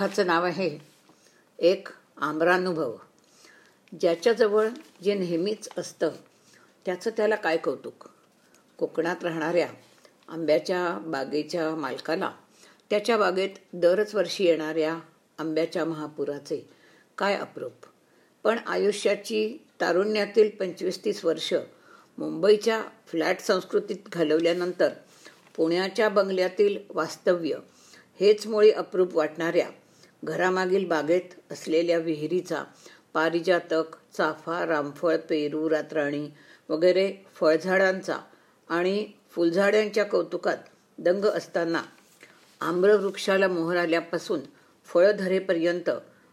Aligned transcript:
लेखाचं 0.00 0.26
नाव 0.26 0.44
आहे 0.44 0.78
एक 1.58 1.88
आम्रानुभव. 2.16 2.96
ज्याच्याजवळ 4.00 4.68
जे 5.02 5.14
नेहमीच 5.14 5.68
असतं 5.76 6.10
त्याचं 6.86 7.10
त्याला 7.16 7.36
काय 7.36 7.56
कौतुक? 7.56 8.06
कोकणात 8.78 9.24
राहणाऱ्या 9.24 9.68
आंब्याच्या 10.28 10.98
बागेच्या 11.06 11.74
मालकाला 11.74 12.30
त्याच्या 12.90 13.16
बागेत 13.16 13.58
दरच 13.72 14.14
वर्षी 14.14 14.44
येणाऱ्या 14.44 14.94
आंब्याच्या 15.38 15.84
महापुराचे 15.84 16.68
काय 17.18 17.36
अप्रूप? 17.36 17.72
पण 18.44 18.58
आयुष्याची 18.66 19.66
तारुण्यातील 19.80 20.48
पंचवीस 20.50 21.04
तीस 21.04 21.24
वर्ष 21.24 21.52
मुंबईच्या 22.18 22.82
फ्लॅट 23.06 23.40
संस्कृतीत 23.40 24.08
घालवल्यानंतर 24.12 24.88
पुण्याच्या 25.56 26.08
बंगल्यातील 26.08 26.78
वास्तव्य 26.90 27.58
हेच 28.20 28.46
मुळी 28.46 28.70
अप्रूप 28.70 29.16
वाटणाऱ्या 29.16 29.68
घरामागील 30.22 30.86
बागेत 30.88 31.34
असलेल्या 31.50 31.98
विहिरीचा 31.98 32.62
पारिजातक 33.12 33.96
चाफा 34.16 34.64
रामफळ 34.66 35.16
पेरू 35.28 35.68
रातराणी 35.70 36.28
वगैरे 36.68 37.12
फळझाडांचा 37.34 38.16
आणि 38.68 39.06
फुलझाडांच्या 39.30 40.04
कौतुकात 40.04 40.56
दंग 40.98 41.24
असताना 41.24 41.82
आम्रवृक्षाला 42.60 43.48
मोहर 43.48 43.76
आल्यापासून 43.76 44.40
फळं 44.88 45.16
धरेपर्यंत 45.16 45.90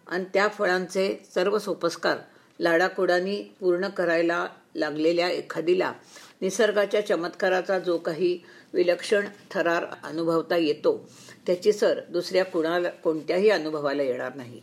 आणि 0.08 0.24
त्या 0.34 0.48
फळांचे 0.48 1.08
सर्व 1.36 1.58
सोपस्कार 1.58 2.18
लाडाकुडांनी 2.60 3.42
पूर्ण 3.60 3.88
करायला 3.88 4.46
लागलेल्या 4.76 5.30
एखादीला 5.30 5.94
निसर्गाच्या 6.42 7.06
चमत्काराचा 7.08 7.80
जो 7.80 7.98
काही 7.98 8.38
विलक्षण 8.78 9.28
थरार 9.52 9.86
अनुभवता 10.04 10.58
येतो. 10.58 11.10
त्याची 11.46 11.74
सर 11.74 12.00
दुसऱ्या 12.10 12.46
कुणाला 12.46 12.90
कोणत्याही 12.90 13.50
अनुभवाला 13.50 14.04
येणार 14.04 14.36
नाही. 14.36 14.62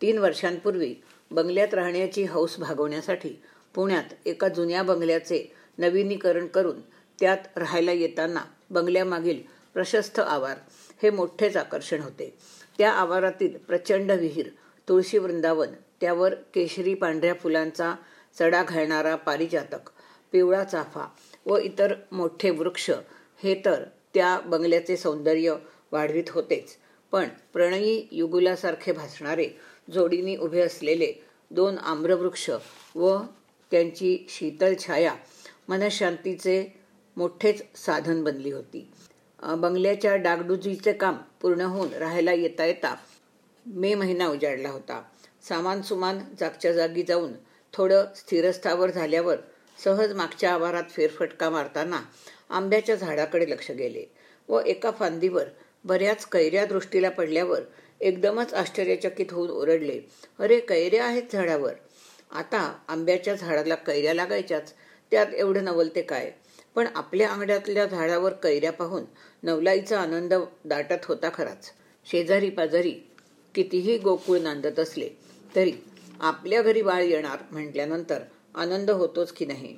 तीन 0.00 0.18
वर्षांपूर्वी 0.18 0.94
बंगल्यात 1.30 1.74
राहण्याची 1.74 2.24
हौस 2.24 2.58
भागवण्यासाठी 2.58 3.42
पुण्यात 3.74 4.14
एका 4.26 4.48
जुन्या 4.48 4.82
बंगल्याचे 4.82 5.52
नवीनीकरण 5.78 6.46
करून 6.46 6.80
त्यात 7.20 7.58
राहायला 7.58 7.92
येताना 7.92 8.40
बंगल्यामागील 8.70 9.42
प्रशस्त 9.74 10.18
आवार 10.18 10.56
हे 11.02 11.10
मोठेच 11.10 11.56
आकर्षण 11.56 12.02
होते. 12.02 12.34
त्या 12.78 12.90
आवारातील 12.92 13.56
प्रचंड 13.56 14.10
विहीर 14.10 14.48
तुळशी 14.88 15.18
वृंदावन 15.18 15.68
त्यावर 16.00 16.34
केशरी 16.54 16.94
पांढऱ्या 16.94 17.34
फुलांचा 17.34 17.94
चढा 18.38 18.62
घालणारा 18.62 19.16
पारिजातक 19.16 19.90
पिवळा 20.32 20.64
चाफा 20.64 21.06
व 21.46 21.56
इतर 21.56 21.94
मोठे 22.12 22.50
वृक्ष 22.50 22.90
हे 23.42 23.54
तर 23.64 23.82
त्या 24.14 24.38
बंगल्याचे 24.40 24.96
सौंदर्य 24.96 25.54
वाढवित 25.92 26.30
होतेच. 26.30 26.76
पण 27.12 27.28
प्रणयी 27.52 28.08
युगुलासारखे 28.12 28.92
भासणारे 28.92 29.48
जोडीने 29.92 30.36
उभे 30.36 30.60
असलेले 30.60 31.12
दोन 31.50 31.78
आम्रवृक्ष 31.78 32.50
व 32.94 33.18
त्यांची 33.70 34.26
शीतल 34.28 34.74
छाया 34.78 35.14
मनशांतीचे 35.68 36.64
मोठेच 37.16 37.62
साधन 37.76 38.22
बनली 38.24 38.50
होती. 38.50 38.88
बंगल्याच्या 39.42 40.16
डागडुजीचे 40.16 40.92
काम 40.92 41.16
पूर्ण 41.40 41.60
होऊन 41.60 41.92
राहायला 41.92 42.32
येता 42.32 42.64
येता 42.64 42.94
मे 43.66 43.94
महिना 43.94 44.28
उजाडला 44.28 44.68
होता. 44.68 45.02
सामान 45.48 45.82
सुमान 45.82 46.18
जागच्या 46.40 46.72
जागी 46.72 47.02
जाऊन 47.02 47.32
थोडं 47.74 48.04
स्थिरस्थावर 48.16 48.90
झाल्यावर 48.90 49.36
सहज 49.84 50.12
मागच्या 50.12 50.52
आवारात 50.52 50.90
फेरफटका 50.90 51.50
मारताना 51.50 52.00
आंब्याच्या 52.52 52.94
झाडाकडे 52.94 53.48
लक्ष 53.50 53.70
गेले 53.70 54.04
व 54.48 54.60
एका 54.60 54.90
फांदीवर 54.90 55.48
बऱ्याच 55.84 56.24
कैऱ्या 56.26 56.64
दृष्टीला 56.66 57.10
पडल्यावर 57.10 57.60
एकदमच 58.00 58.52
आश्चर्यचकित 58.54 59.32
होऊन 59.32 59.50
ओरडले 59.50 60.00
अरे 60.38 60.58
कैऱ्या 60.60 61.04
आहेत 61.04 61.32
झाडावर. 61.32 61.72
आता 62.30 62.58
आंब्याच्या 62.88 63.34
झाडाला 63.34 63.74
कैऱ्या 63.74 64.14
लागायच्याच. 64.14 64.72
त्यात 65.12 65.34
एवढं 65.34 65.64
नवलते 65.64 66.02
काय 66.02 66.30
पण 66.74 66.86
आपल्या 66.94 67.28
आंगड्यातल्या 67.28 67.86
झाडावर 67.86 68.32
कैऱ्या 68.32 68.72
पाहून 68.72 69.04
नवलाईचा 69.42 70.00
आनंद 70.00 70.34
दाटत 70.64 71.04
होता 71.04 71.30
खराच. 71.34 71.70
शेजारी 72.06 72.50
पाजारी 72.50 72.92
कितीही 73.54 73.96
गोकुळ 73.98 74.38
नांदत 74.38 74.78
असले 74.78 75.08
तरी 75.56 75.72
आपल्या 76.20 76.62
घरी 76.62 76.82
बाळ 76.82 77.02
येणार 77.02 77.38
म्हटल्यानंतर 77.50 78.22
आनंद 78.54 78.90
होतोच 78.90 79.32
की 79.32 79.46
नाही. 79.46 79.76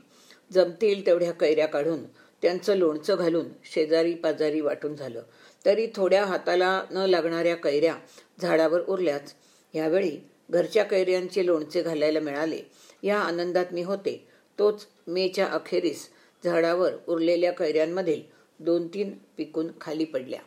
जमतील 0.52 1.06
तेवढ्या 1.06 1.32
कैऱ्या 1.32 1.66
काढून 1.66 2.04
त्यांचं 2.44 2.74
लोणचं 2.74 3.16
घालून 3.18 3.46
शेजारी 3.64 4.14
पाजारी 4.14 4.60
वाटून 4.60 4.96
झालं. 4.96 5.22
तरी 5.64 5.86
थोड्या 5.94 6.24
हाताला 6.24 6.82
न 6.90 6.96
लागणाऱ्या 6.96 7.56
कैऱ्या 7.56 7.94
झाडावर 8.42 8.80
उरल्याच. 8.80 9.34
ह्यावेळी 9.74 10.28
घरच्या 10.50 10.84
कैऱ्यांचे 10.84 11.46
लोणचे 11.46 11.82
घालायला 11.82 12.20
मिळाले. 12.20 12.58
या 13.02 13.18
आनंदात 13.18 13.66
मी 13.72 13.82
होते. 13.82 14.28
तोच 14.58 14.86
मेच्या 15.06 15.46
अखेरीस 15.46 16.08
झाडावर 16.44 16.92
उरलेल्या 17.08 17.52
कैऱ्यांमधील 17.52 18.22
दोन 18.60 18.88
तीन 18.88 19.18
पिकून 19.36 19.68
खाली 19.80 20.04
पडल्या. 20.04 20.40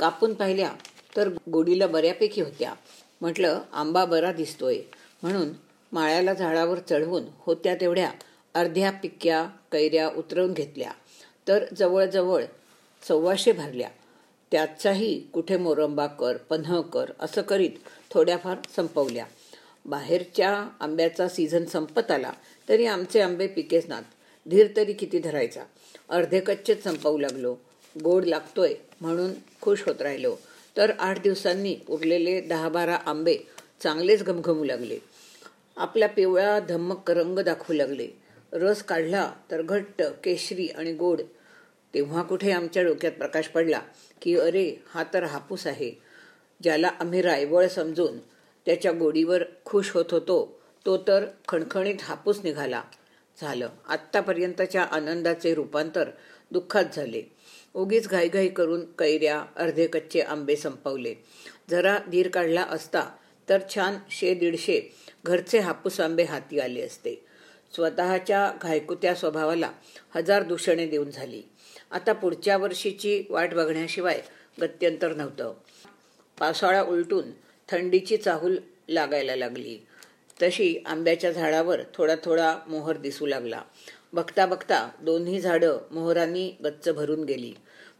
कापून 0.00 0.34
पाहिल्या 0.34 0.72
तर 1.16 1.28
गोडीला 1.28 1.86
बऱ्यापैकी 1.86 2.40
होत्या. 2.40 2.74
म्हटलं 3.20 3.60
आंबा 3.72 4.04
बरा 4.04 4.32
दिसतोय. 4.32 4.78
म्हणून 5.22 5.48
माळ्याला 5.92 6.32
झाडावर 6.32 6.78
चढवून 6.90 7.22
होत्या 7.38 7.74
तेवढ्या 7.74 8.10
अर्ध्या 8.54 8.90
पिक्या 8.90 9.44
कैऱ्या 9.72 10.08
उतरवून 10.08 10.52
घेतल्या. 10.52 10.90
तर 11.48 11.64
जवळजवळ 11.76 12.44
सव्वाशे 13.08 13.52
भरल्या. 13.52 13.88
त्याचाही 14.50 15.20
कुठे 15.32 15.56
मोरंबा 15.56 16.06
कर 16.06 16.36
पन्ह 16.36 16.80
कर 16.80 17.10
असं 17.20 17.42
करीत 17.42 17.70
थोड्याफार 18.10 18.56
संपवल्या. 18.76 19.26
बाहेरच्या 19.86 20.68
आंब्याचा 20.80 21.28
सीझन 21.28 21.64
संपत 21.64 22.10
आला 22.10 22.32
तरी 22.68 22.86
आमचे 22.86 23.20
आंबे 23.20 23.46
पिकेच 23.46 23.86
नात. 23.88 24.02
धीर 24.50 24.66
तरी 24.76 24.92
किती 24.92 25.18
धरायचा? 25.18 25.62
अर्धे 26.08 26.40
कच्चेच 26.40 26.84
संपवू 26.84 27.18
लागलो. 27.18 27.56
गोड 28.04 28.24
लागतोय 28.24 28.74
म्हणून 29.00 29.30
खुश 29.60 29.82
होत 29.86 30.02
राहिलो. 30.02 30.36
तर 30.76 30.92
आठ 30.98 31.22
दिवसांनी 31.22 31.76
उरलेले 31.88 32.40
दहा 32.40 32.68
बारा 32.68 32.94
आंबे 32.94 33.36
चांगलेच 33.82 34.22
घमघमू 34.22 34.64
लागले. 34.64 34.98
आपला 35.76 36.06
पिवळा 36.06 36.60
धम्मक 36.60 37.10
रंग 37.10 37.38
दाखवू 37.38 37.76
लागले. 37.76 38.08
रस 38.52 38.82
काढला 38.82 39.32
तर 39.50 39.62
घट्ट 39.62 40.02
केशरी 40.24 40.66
आणि 40.66 40.92
गोड 40.92 41.20
तेव्हा 41.94 42.22
कुठे 42.22 42.52
आमच्या 42.52 42.82
डोक्यात 42.82 43.12
प्रकाश 43.12 43.48
पडला 43.48 43.80
की 44.22 44.36
अरे 44.36 44.82
हा 44.88 45.04
तर 45.14 45.24
हापूस 45.24 45.66
आहे. 45.66 45.92
ज्याला 46.62 46.88
आम्ही 47.00 47.22
रायवळ 47.22 47.66
समजून 47.66 48.18
त्याच्या 48.66 48.92
गोडीवर 48.92 49.42
खुश 49.64 49.90
होत 49.90 50.04
होतो 50.10 50.60
तो 50.86 50.96
तर 50.96 51.26
खणखणीत 51.48 51.94
हापूस 52.00 52.40
निघाला. 52.44 52.82
झालं. 53.40 53.68
आत्तापर्यंतच्या 53.88 54.82
आनंदाचे 54.82 55.54
रूपांतर 55.54 56.10
दुःखात 56.50 56.84
झाले. 56.96 57.22
उगीच 57.74 58.08
घाईघाई 58.08 58.48
करून 58.48 58.84
कैऱ्या 58.92 59.44
अर्धे 59.56 59.86
कच्चे 59.86 60.20
आंबे 60.20 60.56
संपवले. 60.56 61.14
जरा 61.70 61.98
धीर 62.10 62.28
काढला 62.28 62.62
असता 62.62 63.10
तर 63.48 63.58
छान 63.74 63.98
शे 64.10 64.34
दीडशे 64.34 64.80
घरचे 65.24 65.58
हापूस 65.58 66.00
आंबे 66.00 66.22
हाती 66.22 66.58
आले 66.60 66.82
असते. 66.82 67.24
स्वतःच्या 67.74 68.52
घायकुत्या 68.62 69.14
स्वभावाला 69.14 69.70
हजार 70.14 70.42
दूषणे 70.42 70.86
देऊन 70.86 71.10
झाली. 71.10 71.42
आता 71.90 72.12
पुढच्या 72.12 72.56
वर्षीची 72.56 73.24
वाट 73.30 73.54
बघण्याशिवाय 73.54 74.22
गत्यंतर 74.60 75.14
नव्हतं. 75.14 75.54
पावसाळा 76.38 76.82
उलटून 76.82 77.24
थंडीची 77.68 78.16
चाहूल 78.16 78.56
लागायला 78.88 79.36
लागली. 79.36 79.78
तशी 80.42 80.82
आंब्याच्या 80.86 81.32
झाडावर 81.32 81.80
थोडा 81.94 82.14
थोडा 82.24 82.58
मोहर 82.66 82.96
दिसू 82.96 83.26
लागला. 83.26 83.62
बघता 84.12 84.46
बघता 84.46 84.90
दोन्ही 85.02 85.40
झाडं 85.40 85.78
मोहरांनी 85.90 86.56
गच्च 86.64 86.88
भरून 86.88 87.24
गेली. 87.24 87.54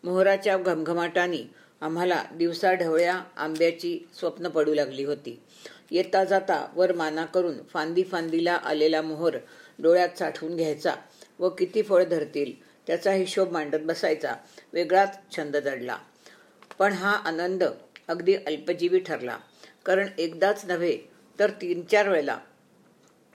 मोहराच्या 0.05 0.57
घमघमाटानी 0.59 1.43
आम्हाला 1.81 2.25
दिवसा 2.35 2.73
ढवळ्या 2.75 3.23
आंब्याची 3.37 4.09
स्वप्न 4.15 4.49
पडू 4.49 4.75
लागली 4.75 5.05
होती. 5.05 5.41
येता 5.91 6.25
जाता 6.25 6.73
वर 6.75 6.93
माना 6.93 7.25
करून 7.25 7.55
फांदी 7.63 8.03
फांदीला 8.03 8.55
आलेला 8.55 9.03
मोहर 9.03 9.37
डोळ्यात 9.79 10.19
साठवून 10.19 10.57
घ्यायचा 10.57 10.95
व 11.39 11.49
किती 11.49 11.83
फळ 11.83 12.05
धरतील 12.05 12.68
त्याचा 12.89 13.13
हिशोब 13.13 13.53
मांडत 13.53 13.79
बसायचा. 13.79 14.35
वेगळाच 14.73 15.19
छंद 15.37 15.57
जडला 15.57 15.99
पण 16.79 16.93
हा 16.93 17.13
आनंद 17.13 17.65
अगदी 18.09 18.35
अल्पजीवी 18.37 18.99
ठरला. 18.99 19.39
कारण 19.87 20.09
एकदाच 20.19 20.65
नव्हे 20.65 20.97
तर 21.39 21.51
तीन 21.51 21.83
चार 21.83 22.09
वेळेला. 22.09 22.39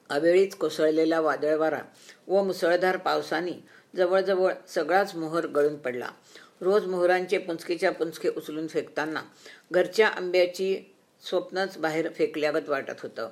अवेळीच 0.09 0.55
कोसळलेला 0.55 1.19
वादळवारा 1.19 1.81
व 2.27 2.43
मुसळधार 2.43 2.97
पावसाने 2.97 3.51
जवळजवळ 3.95 4.53
सगळाच 4.67 5.15
मोहर 5.15 5.47
गळून 5.47 5.75
पडला. 5.75 6.09
रोज 6.61 6.85
मोहरांचे 6.85 7.37
पुंचकीच्या 7.37 7.91
पुंचके 7.91 8.29
उचलून 8.29 8.67
फेकताना 8.67 9.21
घरच्या 9.71 10.07
आंब्याची 10.07 10.92
स्वप्नच 11.29 11.77
बाहेर 11.77 12.09
फेकल्यागत 12.11 12.69
वाटत 12.69 13.01
होतं. 13.03 13.29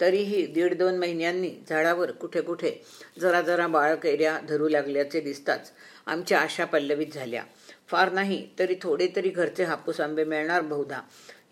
तरीही 0.00 0.46
दीड 0.46 0.74
दोन 0.74 0.98
महिन्यांनी 0.98 1.50
झाडावर 1.68 2.10
कुठे 2.10 2.40
कुठे 2.40 2.84
जरा 3.20 3.40
जरा 3.40 3.66
बाळकैऱ्या 3.66 4.38
धरू 4.48 4.68
लागल्याचे 4.68 5.20
दिसताच 5.20 5.72
आमच्या 6.06 6.40
आशा 6.40 6.64
पल्लवित 6.64 7.06
झाल्या. 7.14 7.44
फार 7.86 8.12
नाही 8.12 8.48
तरी 8.58 8.74
थोडे 8.82 9.08
तरी 9.16 9.28
घरचे 9.28 9.64
हापूस 9.64 10.00
आंबे 10.00 10.24
मिळणार 10.24 10.60
बहुधा 10.60 11.00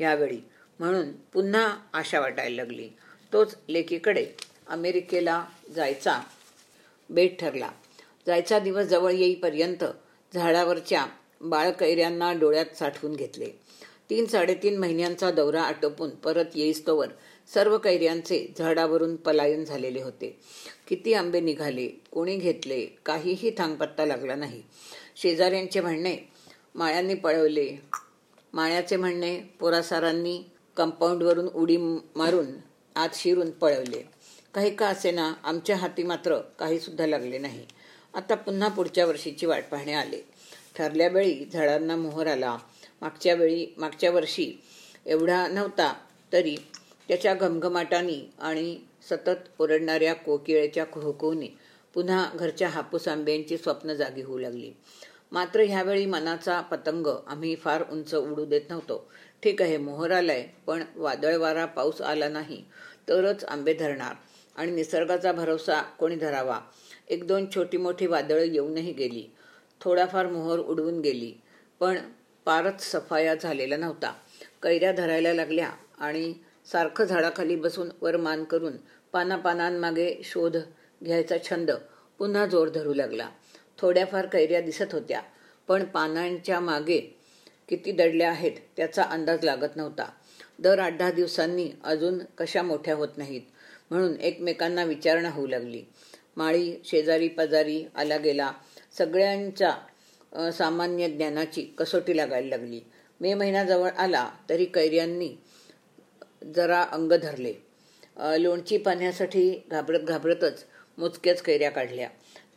यावेळी. 0.00 0.38
म्हणून 0.78 1.12
पुन्हा 1.12 1.76
आशा 1.92 2.20
वाटायला 2.20 2.56
लागली. 2.56 2.88
तोच 3.32 3.56
लेकीकडे 3.68 4.26
अमेरिकेला 4.68 5.44
जायचा 5.74 6.20
बेट 7.10 7.40
ठरला. 7.40 7.70
जायचा 8.26 8.58
दिवस 8.58 8.84
जवळ 8.84 9.10
येईपर्यंत 9.10 9.84
झाडावरच्या 10.34 11.06
बाळकैऱ्यांना 11.40 12.32
डोळ्यात 12.32 12.76
साठवून 12.76 13.16
घेतले. 13.16 13.59
तीन 14.10 14.26
साडेतीन 14.26 14.78
महिन्यांचा 14.78 15.30
दौरा 15.30 15.62
आटोपून 15.62 16.10
परत 16.10 16.44
येईस्तोवर 16.54 17.08
सर्व 17.54 17.78
कैऱ्यांचे 17.78 18.54
झाडावरून 18.58 19.16
पलायन 19.16 19.64
झालेले 19.64 20.02
होते. 20.02 20.40
किती 20.88 21.12
आंबे 21.12 21.40
निघाले 21.40 21.86
कोणी 21.86 22.36
घेतले 22.36 22.86
काहीही 23.06 23.50
थांगपत्ता 23.58 24.06
लागला 24.06 24.34
नाही. 24.34 24.62
शेजाऱ्यांचे 25.16 25.80
म्हणणे 25.80 26.16
माळ्यांनी 26.74 27.14
पळवले. 27.14 27.76
माळ्याचे 28.52 28.96
म्हणणे 28.96 29.40
पोरासारांनी 29.60 30.42
कंपाऊंडवरून 30.76 31.46
उडी 31.46 31.76
मारून 32.16 32.46
आत 32.96 33.08
शिरून 33.14 33.50
पळवले. 33.50 34.08
काही 34.54 34.76
का 34.76 34.88
असेना 34.88 35.34
आमच्या 35.44 35.76
हाती 35.76 36.02
मात्र 36.02 36.38
काही 36.38 36.80
सुद्धा 36.80 37.06
लागले 37.06 37.38
नाही. 37.38 37.66
आता 38.14 38.34
पुन्हा 38.34 38.68
पुढच्या 38.68 39.06
वर्षीची 39.06 39.46
वाट 39.46 39.64
पाहणे 39.70 39.92
आले. 39.92 40.20
ठरल्यावेळी 40.78 41.44
झाडांना 41.52 41.96
मोहर 41.96 42.26
आला. 42.26 42.58
मागच्या 43.00 43.34
वेळी 43.34 43.66
मागच्या 43.78 44.10
वर्षी 44.10 44.52
एवढा 45.06 45.46
नव्हता 45.48 45.92
तरी 46.32 46.56
त्याच्या 47.08 47.34
घमघमाटानी 47.34 48.20
आणि 48.38 48.78
सतत 49.10 49.48
ओरडणाऱ्या 49.58 50.14
कोकिळेच्या 50.14 50.84
खोकोने 50.92 51.46
पुन्हा 51.94 52.30
घरच्या 52.34 52.68
हापूस 52.68 53.08
आंब्यांची 53.08 53.56
स्वप्न 53.58 53.94
जागी 53.94 54.22
होऊ 54.22 54.38
लागली. 54.38 54.70
मात्र 55.32 55.60
ह्यावेळी 55.60 56.06
मनाचा 56.06 56.60
पतंग 56.60 57.06
आम्ही 57.26 57.54
फार 57.56 57.84
उंच 57.92 58.14
उडू 58.14 58.44
देत 58.44 58.70
नव्हतो. 58.70 59.10
ठीक 59.42 59.62
आहे 59.62 59.76
मोहर 59.76 60.10
आलाय 60.10 60.46
पण 60.66 60.82
वादळवारा 60.96 61.64
पाऊस 61.66 62.00
आला 62.00 62.28
नाही 62.28 62.64
तरच 63.08 63.44
आंबे 63.44 63.74
धरणार 63.74 64.14
आणि 64.56 64.70
निसर्गाचा 64.70 65.32
भरोसा 65.32 65.82
कोणी 65.82 66.16
धरावा? 66.16 66.60
एक 67.08 67.26
दोन 67.26 67.46
छोटी 67.54 67.76
मोठी 67.76 68.06
वादळं 68.06 68.44
येऊनही 68.44 68.92
गेली. 68.92 69.30
थोडाफार 69.80 70.26
मोहर 70.26 70.58
उडवून 70.58 71.00
गेली. 71.00 71.32
पण 71.80 71.98
पारच 72.44 72.82
सफाया 72.82 73.34
झालेला 73.34 73.76
नव्हता. 73.76 74.12
कैऱ्या 74.62 74.92
धरायला 74.92 75.32
लागल्या 75.34 75.70
आणि 75.98 76.32
सारखं 76.72 77.04
झाडाखाली 77.04 77.56
बसून 77.56 77.88
वर 78.00 78.16
मान 78.16 78.44
करून 78.44 78.76
पानापानांमागे 79.12 80.14
शोध 80.24 80.56
घ्यायचा 81.04 81.36
छंद 81.50 81.70
पुन्हा 82.18 82.46
जोर 82.46 82.68
धरू 82.68 82.94
लागला. 82.94 83.28
थोड्याफार 83.78 84.26
कैऱ्या 84.26 84.60
दिसत 84.60 84.92
होत्या 84.92 85.20
पण 85.68 85.84
पानांच्या 85.84 86.60
मागे 86.60 86.98
किती 87.68 87.92
दडल्या 87.92 88.30
आहेत 88.30 88.52
त्याचा 88.76 89.02
अंदाज 89.02 89.44
लागत 89.44 89.76
नव्हता. 89.76 90.08
दर 90.58 90.78
आठ 90.78 90.96
दहा 90.98 91.10
दिवसांनी 91.10 91.70
अजून 91.84 92.18
कशा 92.38 92.62
मोठ्या 92.62 92.94
होत 92.94 93.16
नाहीत 93.16 93.42
म्हणून 93.90 94.16
एकमेकांना 94.20 94.84
विचारणा 94.84 95.30
होऊ 95.30 95.46
लागली. 95.46 95.82
माळी 96.36 96.74
शेजारी 96.84 97.28
पाजारी 97.28 97.84
आला 97.94 98.16
गेला. 98.16 98.52
सगळ्यांच्या 98.98 99.74
सामान्य 100.32 101.08
ज्ञानाची 101.08 101.62
कसोटी 101.78 102.16
लागायला 102.16 102.48
लागली. 102.48 102.80
मे 103.20 103.34
महिना 103.34 103.64
जवळ 103.64 103.90
आला 103.90 104.28
तरी 104.50 104.64
कैर्यांनी 104.64 105.34
जरा 106.54 106.82
अंग 106.82 107.12
धरले. 107.12 107.52
लोणची 108.38 108.76
पाण्यासाठी 108.78 109.50
घाबरत 109.70 110.00
घाबरतच 110.00 110.64
मोजक्याच 110.98 111.42
कैऱ्या 111.42 111.70
काढल्या. 111.70 112.08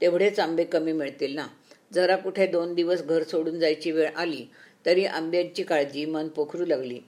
तेवढेच 0.01 0.39
आंबे 0.39 0.63
कमी 0.63 0.91
मिळतील 0.91 1.35
ना? 1.35 1.47
जरा 1.93 2.15
कुठे 2.15 2.47
दोन 2.47 2.73
दिवस 2.73 3.01
घर 3.01 3.23
सोडून 3.23 3.59
जायची 3.59 3.91
वेळ 3.91 4.09
आली 4.15 4.45
तरी 4.85 5.05
आंब्यांची 5.05 5.63
काळजी 5.63 6.05
मन 6.05 6.27
पोखरू 6.27 6.65
लागली. 6.65 6.99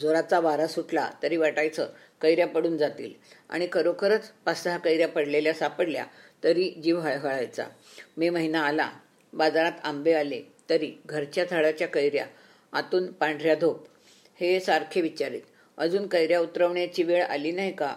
जोराचा 0.00 0.40
वारा 0.40 0.66
सुटला 0.66 1.10
तरी 1.22 1.36
वाटायचं 1.36 1.88
कैऱ्या 2.22 2.46
पडून 2.46 2.76
जातील. 2.76 3.12
आणि 3.48 3.68
खरोखरच 3.72 4.30
पाच 4.44 4.62
सहा 4.62 4.78
कैऱ्या 4.78 5.08
पडलेल्या 5.08 5.52
सापडल्या 5.54 6.04
तरी 6.44 6.68
जीव 6.82 6.98
हळहळायचा. 7.00 7.64
मे 8.16 8.30
महिना 8.30 8.62
आला 8.62 8.90
बाजारात 9.32 9.72
आंबे 9.84 10.12
आले 10.12 10.42
तरी 10.70 10.92
घरच्या 11.06 11.44
झाडाच्या 11.44 11.88
कैऱ्या 11.88 12.26
आतून 12.72 13.12
पांढऱ्या 13.12 13.54
धोप. 13.54 13.86
हे 14.40 14.60
सारखे 14.60 15.00
विचारित. 15.00 15.40
अजून 15.78 16.06
कैऱ्या 16.06 16.40
उतरवण्याची 16.40 17.02
वेळ 17.02 17.24
आली 17.24 17.52
नाही 17.52 17.72
का? 17.72 17.96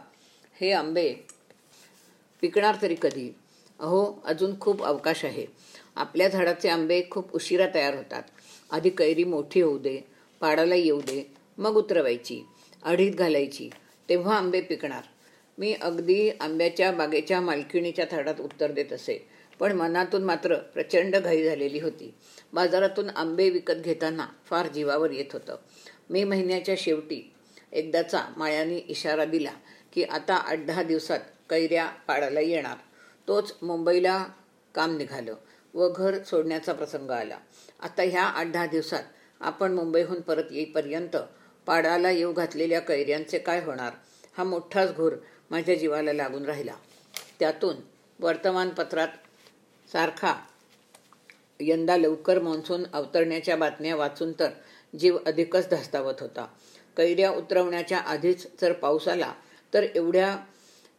हे 0.62 0.72
आंबे 0.72 1.14
पिकणार 2.42 2.76
तरी 2.82 2.96
कधी? 3.02 3.36
अहो 3.80 4.22
अजून 4.26 4.60
खूप 4.60 4.84
अवकाश 4.84 5.26
आहे. 5.26 5.46
आपल्या 5.96 6.28
झाडाचे 6.28 6.70
आंबे 6.70 7.02
खूप 7.12 7.36
उशिरा 7.36 7.66
तयार 7.74 7.96
होतात. 7.96 8.24
आधी 8.72 8.90
कैरी 8.90 9.24
मोठी 9.24 9.62
होऊ 9.62 9.78
दे 9.78 10.00
पाडाला 10.40 10.76
येऊ 10.76 11.02
दे 11.02 11.32
मग 11.58 11.76
उतरवायची 11.76 12.46
अडीत 12.84 13.14
घालायची 13.14 13.70
तेव्हा 14.10 14.38
आंबे 14.38 14.62
पिकणार. 14.62 15.04
मी 15.58 15.74
अगदी 15.82 16.30
आंब्याच्या 16.30 16.92
बागेच्या 16.92 17.42
मालकिणीच्या 17.42 18.06
थाटात 18.12 18.42
उत्तर 18.42 18.72
देत 18.72 18.94
असे. 18.94 19.28
पण 19.62 19.72
मनातून 19.72 20.24
मात्र 20.24 20.56
प्रचंड 20.56 21.16
घाई 21.16 21.44
झालेली 21.44 21.80
होती. 21.80 22.14
बाजारातून 22.54 23.10
आंबे 23.10 23.50
विकत 23.50 23.74
घेताना 23.74 24.26
फार 24.46 24.68
जीवावर 24.68 25.12
येत 25.12 25.34
होतं. 25.34 25.56
मे 26.10 26.24
महिन्याच्या 26.24 26.76
शेवटी 26.78 27.34
एकदाचा 27.72 28.24
मायाने 28.38 28.78
इशारा 28.78 29.26
दिला 29.26 29.52
की 29.94 30.04
आता 30.04 30.36
आठ 30.36 30.60
दहा 30.60 30.84
दिवसात 30.84 31.20
कैऱ्या 31.50 31.86
पाडायला 32.08 32.40
येणार. 32.40 32.78
तोच 33.28 33.54
मुंबईला 33.62 34.26
काम 34.76 34.98
निघालं 34.98 35.36
व 35.74 35.90
घर 35.90 36.24
सोडण्याचा 36.24 36.74
प्रसंग 36.74 37.12
आला. 37.12 37.38
आता 37.80 38.02
ह्या 38.02 38.24
आठ 38.24 38.48
दहा 38.48 38.66
दिवसात 38.66 39.04
आपण 39.40 39.72
मुंबईहून 39.72 40.22
परत 40.22 40.52
येईपर्यंत 40.52 41.18
पाडाला 41.66 42.10
येऊ 42.10 42.34
घातलेल्या 42.34 42.80
कैऱ्यांचे 42.80 43.40
काय 43.40 43.64
होणार? 43.64 43.92
हा 44.38 44.44
मोठाच 44.44 44.96
घोर 44.96 45.14
माझ्या 45.52 45.76
जीवाला 45.76 46.14
लागून 46.14 46.46
राहिला. 46.46 46.74
त्यातून 47.40 47.76
वर्तमानपत्रात 48.20 49.08
सारखा. 49.94 50.36
यंदा 51.60 51.98
लवकर 51.98 52.40
मान्सून 52.40 52.84
अवतरण्याच्या 52.94 53.56
बातम्या 53.56 53.96
वाचून 53.96 54.32
तर 54.32 54.50
जीव 55.00 55.18
अधिकच 55.26 55.70
धास्तावत 55.70 56.14
होता. 56.20 56.46
कैऱ्या 56.98 57.32
उतरवण्याच्या 57.32 57.98
आधीच 57.98 58.48
जर 58.62 58.72
पाऊस 58.74 59.08
आला 59.08 59.34
तर 59.74 59.84
एवढ्या 59.96 60.38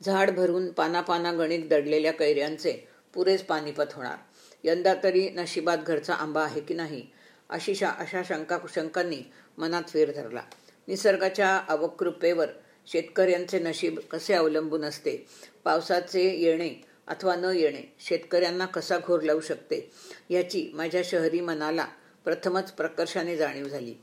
झाड 0.05 0.31
भरून 0.31 0.73
पानापाना 0.73 1.33
गणित 1.33 1.69
दडलेल्या 1.69 2.13
कैऱ्यांचे 2.13 2.89
पुरेच 3.15 3.45
पानिपत 3.45 3.93
होणार. 3.93 4.17
यंदा 4.65 4.95
तरी 5.03 5.29
नशिबात 5.31 5.79
घरचा 5.79 6.15
आंबा 6.15 6.45
आहे 6.45 6.61
की 6.61 6.75
नाही 6.75 7.07
अशी 7.51 7.75
शा 7.75 7.91
अशा 7.91 8.23
शंका 8.29 8.59
शंकांनी 8.75 9.23
मनात 9.59 9.83
फेर 9.89 10.11
धरला. 10.11 10.43
निसर्गाच्या 10.89 11.57
अवकृपेवर 11.69 12.49
शेतकऱ्यांचे 12.87 13.59
नशीब 13.59 13.99
कसे 13.99 14.35
अवलंबून 14.35 14.85
असते? 14.85 15.27
पावसाचे 15.65 16.41
येणे 16.41 16.92
अथवा 17.07 17.35
न 17.37 17.45
येणे 17.45 17.83
शेतकऱ्यांना 18.01 18.67
कसा 18.67 18.99
घोर 18.99 19.21
लावू 19.21 19.41
शकते 19.41 19.91
याची 20.31 20.71
माझ्या 20.75 21.03
शहरी 21.05 21.41
मनाला 21.41 21.87
प्रथमच 22.25 22.73
प्रकर्षाने 22.73 23.37
जाणीव 23.37 23.69
झाली. 23.69 23.95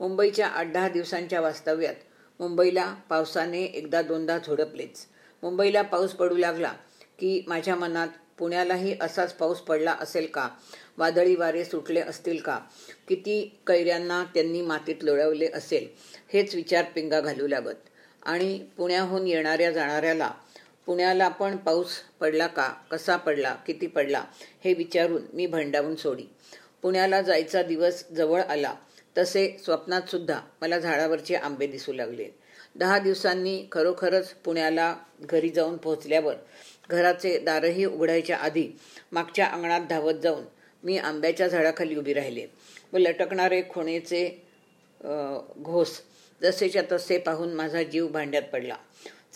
मुंबईच्या 0.00 0.46
आठ 0.46 0.72
दहा 0.72 0.88
दिवसांच्या 0.88 1.40
वास्तव्यात 1.40 1.94
मुंबईला 2.40 2.94
पावसाने 3.08 3.62
एकदा 3.64 4.02
दोनदा 4.02 4.38
झोडपलेच. 4.38 5.06
मुंबईला 5.42 5.82
पाऊस 5.82 6.10
पडू 6.10 6.36
लागला 6.36 6.72
की 7.18 7.42
माझ्या 7.46 7.74
मनात 7.76 8.08
पुण्यालाही 8.38 8.96
असाच 9.00 9.32
पाऊस 9.34 9.58
पडला 9.58 9.92
असेल 10.00 10.26
का? 10.26 10.48
वादळी 10.98 11.34
वारे 11.34 11.64
सुटले 11.64 12.00
असतील 12.00 12.40
का? 12.40 12.58
किती 13.08 13.58
कैऱ्यांना 13.66 14.24
त्यांनी 14.34 14.62
मातीत 14.62 15.02
लोळवले 15.02 15.48
असेल? 15.54 15.88
हेच 16.32 16.54
विचार 16.54 16.84
पिंगा 16.94 17.20
घालू 17.20 17.46
लागत. 17.46 17.74
आणि 18.22 18.66
पुण्याहून 18.76 19.26
येणाऱ्या 19.26 19.70
जाणाऱ्याला 19.70 20.30
पुण्याला 20.86 21.28
पण 21.28 21.56
पाऊस 21.56 21.98
पडला 22.20 22.46
का? 22.46 22.68
कसा 22.90 23.16
पडला? 23.16 23.54
किती 23.66 23.86
पडला? 23.86 24.24
हे 24.64 24.74
विचारून 24.74 25.22
मी 25.32 25.46
भंडावून 25.46 25.96
सोडी 25.96 26.24
पुण्याला 26.82 27.20
जायचा 27.22 27.62
दिवस 27.62 28.04
जवळ 28.10 28.40
आला. 28.40 28.74
तसे 29.18 29.48
स्वप्नात 29.64 30.10
सुद्धा 30.10 30.40
मला 30.60 30.78
झाडावरचे 30.78 31.34
आंबे 31.34 31.66
दिसू 31.66 31.92
लागले. 31.92 32.28
दहा 32.74 32.98
दिवसांनी 32.98 33.62
खरोखरच 33.72 34.32
पुण्याला 34.34 34.94
घरी 35.20 35.48
जाऊन 35.48 35.76
पोहोचल्यावर 35.76 36.34
घराचे 36.90 37.38
दारही 37.38 37.84
उघडायच्या 37.84 38.36
आधी 38.36 38.68
मागच्या 39.12 39.46
अंगणात 39.46 39.80
धावत 39.90 40.20
जाऊन 40.22 40.44
मी 40.82 40.98
आंब्याच्या 40.98 41.48
झाडाखाली 41.48 41.96
उभी 41.96 42.12
राहिले 42.12 42.46
व 42.92 42.98
लटकणारे 42.98 43.62
खुणेचे 43.70 44.26
घोस 45.58 46.00
जसेच्या 46.42 46.82
तसे 46.92 47.18
पाहून 47.18 47.52
माझा 47.52 47.82
जीव 47.82 48.06
भांड्यात 48.08 48.42
पडला. 48.42 48.76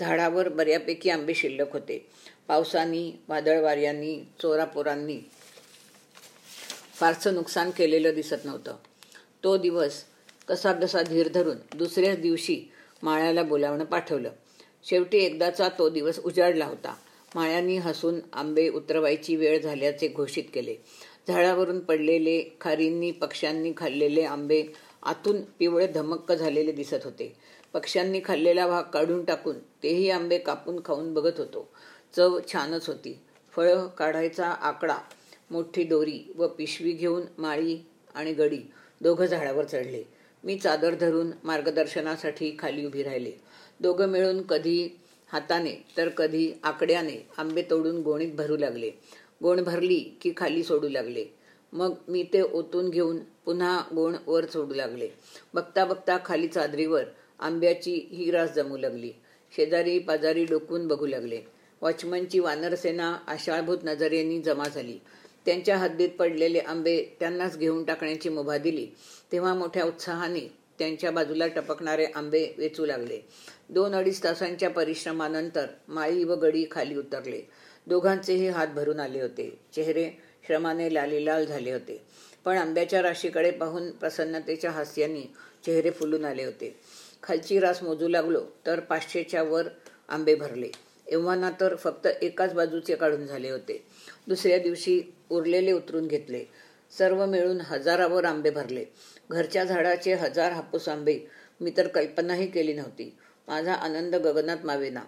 झाडावर 0.00 0.48
बऱ्यापैकी 0.48 1.10
आंबे 1.10 1.34
शिल्लक 1.34 1.72
होते. 1.72 2.06
पावसानी 2.48 3.12
वादळवाऱ्यांनी 3.28 4.18
चोरापोरांनी 4.42 5.18
फारसं 6.94 7.34
नुकसान 7.34 7.70
केलेलं 7.70 8.14
दिसत 8.14 8.44
नव्हतं. 8.44 8.76
तो 9.44 9.56
दिवस 9.56 10.04
कसा 10.48 10.72
बसा 10.72 11.02
धीर 11.02 11.28
धरून 11.28 11.56
दुसऱ्याच 11.74 12.18
दिवशी 12.18 12.62
माळ्याला 13.02 13.42
बोलावणं 13.42 13.84
पाठवलं. 13.84 14.30
शेवटी 14.84 15.18
एकदाचा 15.18 15.68
तो 15.68 15.88
दिवस 15.88 16.18
उजाडला 16.18 16.66
होता. 16.66 16.94
माळ्यांनी 17.34 17.76
हसून 17.76 18.20
आंबे 18.32 18.68
उतरवायची 18.68 19.36
वेळ 19.36 19.60
झाल्याचे 19.60 20.08
घोषित 20.08 20.44
केले. 20.54 20.76
झाडावरून 21.28 21.80
पडलेले 21.80 22.56
खारींनी 22.60 23.10
पक्ष्यांनी 23.10 23.72
खाल्लेले 23.76 24.22
आंबे 24.22 24.64
आतून 25.02 25.42
पिवळे 25.42 25.86
धमक्क 25.86 26.32
झालेले 26.32 26.72
दिसत 26.72 27.04
होते. 27.04 27.32
पक्ष्यांनी 27.74 28.20
खाल्लेला 28.24 28.66
भाग 28.66 28.82
काढून 28.82 29.24
टाकून 29.24 29.58
तेही 29.82 30.10
आंबे 30.10 30.38
कापून 30.38 30.80
खाऊन 30.84 31.14
बघत 31.14 31.38
होतो. 31.38 31.68
चव 32.16 32.38
छानच 32.52 32.88
होती. 32.88 33.20
फळं 33.52 33.86
काढायचा 33.88 34.46
आकडा 34.46 34.96
मोठी 35.50 35.84
दोरी 35.84 36.32
व 36.36 36.46
पिशवी 36.46 36.92
घेऊन 36.92 37.22
माळी 37.38 37.78
आणि 38.14 38.32
गडी 38.32 38.58
दोघं 39.00 39.26
झाडावर 39.26 39.64
चढले. 39.64 40.02
मी 40.44 40.58
चादर 40.58 40.94
धरून 40.94 41.30
मार्गदर्शनासाठी 41.44 42.56
खाली 42.58 42.86
उभी 42.86 43.02
राहिले. 43.02 43.32
दोघं 43.80 44.08
मिळून 44.08 44.42
कधी 44.42 45.00
हाताने 45.32 45.74
तर 45.96 46.08
कधी 46.08 46.52
आकड्याने 46.62 47.26
आंबे 47.38 47.62
तोडून 47.62 48.02
गोणीत 48.02 48.32
भरू 48.32 48.56
लागले. 48.56 48.90
गोण 49.42 49.62
भरली 49.62 50.18
की 50.20 50.32
खाली 50.36 50.62
सोडू 50.62 50.88
लागले. 50.88 51.24
मग 51.72 51.94
मी 52.08 52.22
ते 52.22 52.40
ओतून 52.40 52.90
घेऊन 52.90 53.18
पुन्हा 53.44 53.82
गोण 53.94 54.16
वर 54.26 54.46
सोडू 54.46 54.74
लागले. 54.74 55.08
बघता 55.54 55.84
बघता 55.84 56.18
खाली 56.24 56.48
चादरीवर 56.48 57.04
आंब्याची 57.38 58.08
ही 58.12 58.30
रास 58.30 58.54
जमू 58.54 58.76
लागली. 58.76 59.12
शेजारी 59.56 59.98
पाजारी 59.98 60.44
डोकून 60.44 60.88
बघू 60.88 61.06
लागले. 61.06 61.40
वॉचमनची 61.80 62.38
वानरसेना 62.38 63.18
आशाळभूत 63.26 63.78
नजरेनी 63.84 64.42
जमा 64.42 64.68
झाली. 64.68 64.98
त्यांच्या 65.46 65.76
हद्दीत 65.76 66.08
पडलेले 66.08 66.58
आंबे 66.58 67.04
त्यांनाच 67.20 67.58
घेऊन 67.58 67.84
टाकण्याची 67.84 68.28
मुभा 68.28 68.58
दिली. 68.58 68.86
तेव्हा 69.32 69.54
मोठ्या 69.54 69.84
उत्साहाने 69.84 70.64
त्यांच्या 70.78 71.10
बाजूला 71.10 71.46
टपकणारे 71.46 72.04
आंबे 72.04 72.54
वेचू 72.58 72.86
लागले. 72.86 73.20
दोन 73.68 73.94
अडीच 73.94 74.24
तासांच्या 74.24 74.70
परिश्रमानंतर 74.70 75.66
माळी 75.88 76.24
व 76.24 76.34
गडी 76.34 76.64
खाली 76.70 76.96
उतरले. 76.96 77.40
दोघांचेही 77.86 78.48
हात 78.48 78.68
भरून 78.68 79.00
आले 79.00 79.20
होते. 79.20 79.58
चेहरे 79.74 80.10
श्रमाने 80.46 80.94
लालीलाल 80.94 81.46
झाले 81.46 81.72
होते. 81.72 82.02
पण 82.44 82.56
आंब्याच्या 82.56 83.02
राशीकडे 83.02 83.50
पाहून 83.50 83.90
प्रसन्नतेच्या 83.90 84.70
हास्याने 84.70 85.32
चेहरे 85.66 85.90
फुलून 85.90 86.24
आले 86.24 86.44
होते. 86.44 86.80
खालची 87.24 87.60
रास 87.60 87.82
मोजू 87.82 88.08
लागलो 88.08 88.40
तर 88.66 88.80
पाचशेच्या 88.80 89.42
वर 89.42 89.68
आंबे 90.08 90.34
भरले. 90.34 90.68
एव्हाना 91.06 91.50
तर 91.50 91.76
फक्त 91.76 92.06
एकाच 92.22 92.54
बाजूचे 92.54 92.94
काढून 92.94 93.26
झाले 93.26 93.50
होते. 93.50 93.86
दुसऱ्या 94.28 94.58
दिवशी 94.58 95.02
उरलेले 95.30 95.72
उतरून 95.72 96.06
घेतले. 96.06 96.44
सर्व 96.98 97.26
मिळून 97.26 97.60
हजारावर 97.60 98.24
आंबे 98.24 98.50
भरले. 98.50 98.84
घरच्या 99.30 99.64
झाडाचे 99.64 100.14
हजार 100.14 100.52
हापूस 100.52 100.88
आंबे 100.88 101.18
मी 101.60 101.72
तर 101.76 101.86
कल्पनाही 101.86 102.46
केली 102.46 102.72
नव्हती. 102.72 103.16
माझा 103.48 103.74
आनंद 103.74 104.14
गगनात 104.14 104.56
मावेना. 104.64 105.02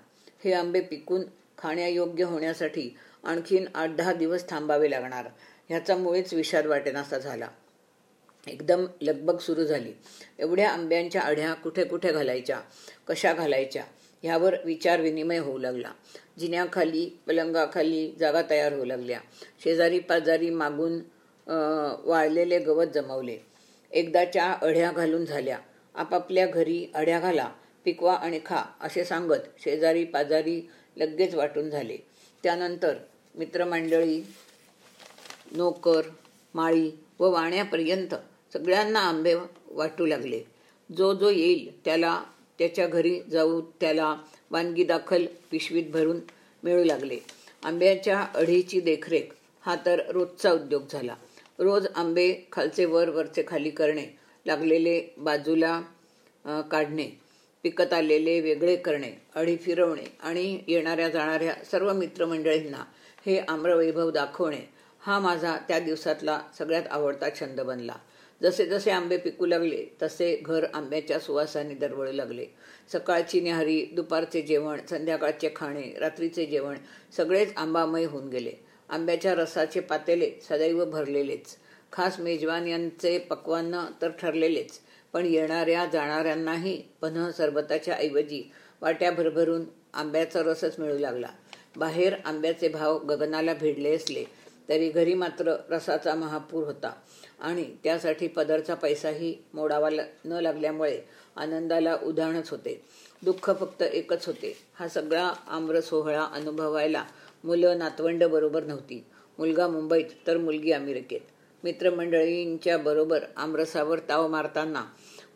हे 0.45 0.53
आंबे 0.53 0.81
पिकून 0.81 1.23
खाण्यायोग्य 1.59 2.25
होण्यासाठी 2.25 2.97
आणखीन 3.25 3.65
आठ 3.75 3.91
दहा 3.91 4.13
दिवस 4.13 4.49
थांबावे 4.49 4.91
लागणार. 4.91 5.29
ह्याचा 5.69 5.97
मुळेच 5.97 6.35
विषाद 6.35 6.67
वाटेनासा 6.67 7.19
झाला. 7.19 7.49
एकदम 8.47 8.87
लगबग 9.03 9.39
सुरू 9.39 9.65
झाली. 9.65 9.93
एवढ्या 10.39 10.71
आंब्यांच्या 10.71 11.23
अढ्या 11.23 11.53
कुठे 11.55 11.85
कुठे 11.85 12.13
घालायच्या? 12.13 12.61
कशा 13.09 13.33
घालायच्या? 13.33 13.85
ह्यावर 14.23 14.55
विचार 14.65 15.01
विनिमय 15.01 15.39
होऊ 15.39 15.59
लागला. 15.59 15.93
जिन्याखाली 16.39 17.07
पलंगाखाली 17.27 18.11
जागा 18.21 18.43
तयार 18.51 18.73
होऊ 18.73 18.85
लागल्या. 18.85 19.21
शेजारी 19.65 19.99
पाजारी 19.99 20.51
मागून 20.51 20.99
वाळलेले 22.09 22.59
गवत 22.59 22.87
जमवले. 22.95 23.39
एकदाच्या 23.91 24.51
अढ्या 24.63 24.91
घालून 24.93 25.25
झाल्या. 25.25 25.59
आपापल्या 25.95 26.47
घरी 26.47 26.87
अढ्या 26.95 27.19
घाला 27.21 27.51
पिकवा 27.85 28.15
आणि 28.15 28.41
खा 28.47 28.63
असे 28.81 29.05
सांगत 29.05 29.49
शेजारी 29.59 30.05
पाजारी 30.05 30.61
लगेच 30.97 31.35
वाटून 31.35 31.71
झाले. 31.71 31.97
त्यानंतर 32.43 32.95
मित्रमंडळी 33.35 34.23
नोकर 35.53 36.03
माळी 36.55 36.91
व 37.19 37.31
वाण्यापर्यंत 37.31 38.15
सगळ्यांना 38.53 39.01
आंबे 39.01 39.35
वाटू 39.71 40.07
लागले. 40.07 40.43
जो 40.91 41.13
जो 41.15 41.31
येईल 41.31 41.69
त्याला 41.85 42.23
त्याच्या 42.59 42.87
घरी 42.87 43.21
जाऊ 43.31 43.61
त्याला 43.81 44.15
वानगी 44.51 44.85
दाखल 44.85 45.25
पिशवीत 45.51 45.91
भरून 45.93 46.21
मिळू 46.63 46.85
लागले. 46.85 47.19
आंब्याच्या 47.63 48.21
अढीची 48.35 48.81
देखरेख 48.81 49.33
हा 49.65 49.75
तर 49.87 50.01
रोजचा 50.11 50.53
उद्योग 50.53 50.83
झाला. 50.93 51.15
रोज 51.59 51.87
आंबे 51.95 52.33
खालचे 52.53 52.85
वर 52.85 53.09
वरचे 53.09 53.45
खाली 53.49 53.71
करणे 53.71 54.07
लागलेले 54.47 55.01
बाजूला 55.19 55.81
काढणे 56.71 57.09
पिकत 57.65 57.93
आलेले 57.93 58.39
वेगळे 58.41 58.75
करणे 58.77 59.11
अढी 59.35 59.57
फिरवणे 59.57 60.05
आणि 60.21 60.59
येणाऱ्या 60.69 61.09
जाणाऱ्या 61.09 61.55
सर्व 61.71 61.93
मित्रमंडळींना 61.93 62.85
हे 63.27 63.39
आम्रवैभव 63.49 64.11
दाखवणे 64.11 64.61
हा 65.01 65.19
माझा 65.21 65.57
त्या 65.69 65.79
दिवसातला 65.79 66.41
सगळ्यात 66.59 66.83
आवडता 66.91 67.29
छंद 67.41 67.61
बनला. 67.61 67.97
जसे 68.43 68.67
जसे 68.67 68.91
आंबे 68.91 69.17
पिकू 69.17 69.47
लागले 69.47 69.85
तसे 70.03 70.35
घर 70.37 70.65
आंब्याच्या 70.75 71.19
सुवासाने 71.21 71.75
दरवळू 71.75 72.13
लागले. 72.13 72.47
सकाळची 72.93 73.41
न्याहारी 73.41 73.85
दुपारचे 73.93 74.43
जेवण 74.43 74.81
संध्याकाळचे 74.91 75.51
खाणे 75.57 75.93
रात्रीचे 76.01 76.47
जेवण 76.47 76.77
सगळेच 77.17 77.53
आंबामय 77.57 78.05
होऊन 78.05 78.29
गेले. 78.29 78.53
आंब्याच्या 78.89 79.35
रसाचे 79.35 79.81
पातेले 79.81 80.31
सदैव 80.49 80.85
भरलेलेच. 80.85 81.57
खास 81.93 82.19
मेजवान 82.21 82.67
यांचे 82.67 83.19
पक्वान 83.19 83.75
तर 84.03 84.11
ठरलेलेच. 84.21 84.79
पण 85.13 85.27
येणाऱ्या 85.27 85.85
जाणाऱ्यांनाही 85.93 86.77
पन्ह 87.01 87.31
सरबताच्या 87.31 87.95
ऐवजी 87.95 88.43
वाट्या 88.83 89.11
भरभरून 89.11 89.65
आंब्याचा 89.95 90.43
रसच 90.43 90.79
मिळू 90.79 90.99
लागला. 90.99 91.29
बाहेर 91.77 92.15
आंब्याचे 92.25 92.69
भाव 92.69 92.99
गगनाला 92.99 93.55
भिडले 93.55 93.95
असले 93.97 94.25
तरी 94.69 94.89
घरी 94.91 95.15
मात्र 95.15 95.55
रसाचा 95.71 96.15
महापूर 96.15 96.65
होता. 96.65 96.93
आणि 97.41 97.65
त्यासाठी 97.85 98.27
पदरचा 98.27 98.75
पैसाही 98.75 99.35
मोडावा 99.55 99.91
न 100.25 100.33
लागल्यामुळे 100.33 101.01
आनंदाला 101.37 101.97
उधाणच 102.03 102.51
होते. 102.51 102.81
दुःख 103.23 103.51
फक्त 103.61 103.83
एकच 103.83 104.27
होते. 104.27 104.57
हा 104.75 104.89
सगळा 104.89 105.33
आम्र 105.49 105.81
सोहळा 105.81 106.25
अनुभवायला 106.25 107.05
मुलं 107.45 107.79
नातवंड 107.79 108.25
बरोबर 108.25 108.63
नव्हती. 108.63 109.05
मुलगा 109.39 109.67
मुंबईत 109.69 110.05
तर 110.27 110.37
मुलगी 110.37 110.73
अमेरिकेत. 110.73 111.21
मित्रमंडळींच्या 111.65 112.77
बरोबर 112.79 113.25
आमरसावर 113.37 113.99
ताव 113.99 114.27
मारताना 114.29 114.85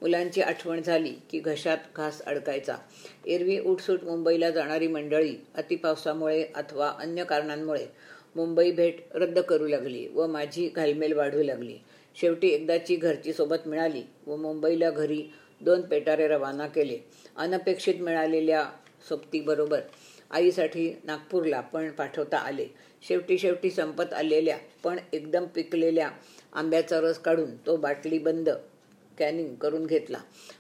मुलांची 0.01 0.41
आठवण 0.41 0.83
झाली 0.83 1.13
की 1.31 1.39
घशात 1.39 1.79
घास 1.97 2.23
अडकायचा. 2.23 2.77
एरवी 3.27 3.59
उठसूट 3.59 4.05
मुंबईला 4.05 4.51
जाणारी 4.51 4.87
मंडळी 4.87 5.35
अतिपावसामुळे 5.55 6.43
अथवा 6.55 6.89
अन्य 6.99 7.25
कारणांमुळे 7.25 7.87
मुंबई 8.37 8.71
भेट 8.71 9.01
रद्द 9.15 9.39
करू 9.39 9.67
लागली 9.67 10.07
व 10.09 10.27
माझी 10.27 10.69
घालमेल 10.69 11.13
वाढू 11.13 11.43
लागली. 11.43 11.79
शेवटी 12.17 12.49
एकदाची 12.49 12.97
घरची 12.97 13.33
सोबत 13.33 13.67
मिळाली 13.67 14.03
व 14.27 14.37
मुंबईला 14.37 14.91
घरी 14.91 15.23
दोन 15.61 15.83
पेटारे 15.83 16.27
रवाना 16.29 16.67
केले. 16.67 16.99
अनपेक्षित 17.37 18.01
मिळालेल्या 18.01 18.65
सोबतीबरोबर 19.09 19.81
आईसाठी 20.31 20.93
नागपूरला 21.05 21.61
पण 21.61 21.91
पाठवता 21.91 22.39
आले. 22.39 22.67
शेवटी 23.03 23.39
शेवटी 23.39 23.71
संपत 23.71 24.13
आलेल्या 24.15 24.57
पण 24.85 24.99
एकदम 25.13 25.45
पिकलेल्या 25.45 26.11
आंब्याचा 26.53 27.01
रस 27.01 27.19
काढून 27.19 27.57
तो 27.57 27.77
बाटली 27.77 28.19
बंद 28.19 28.49
कॅनिंग 29.19 29.55
करून 29.55 29.87
घेतला 29.87 30.19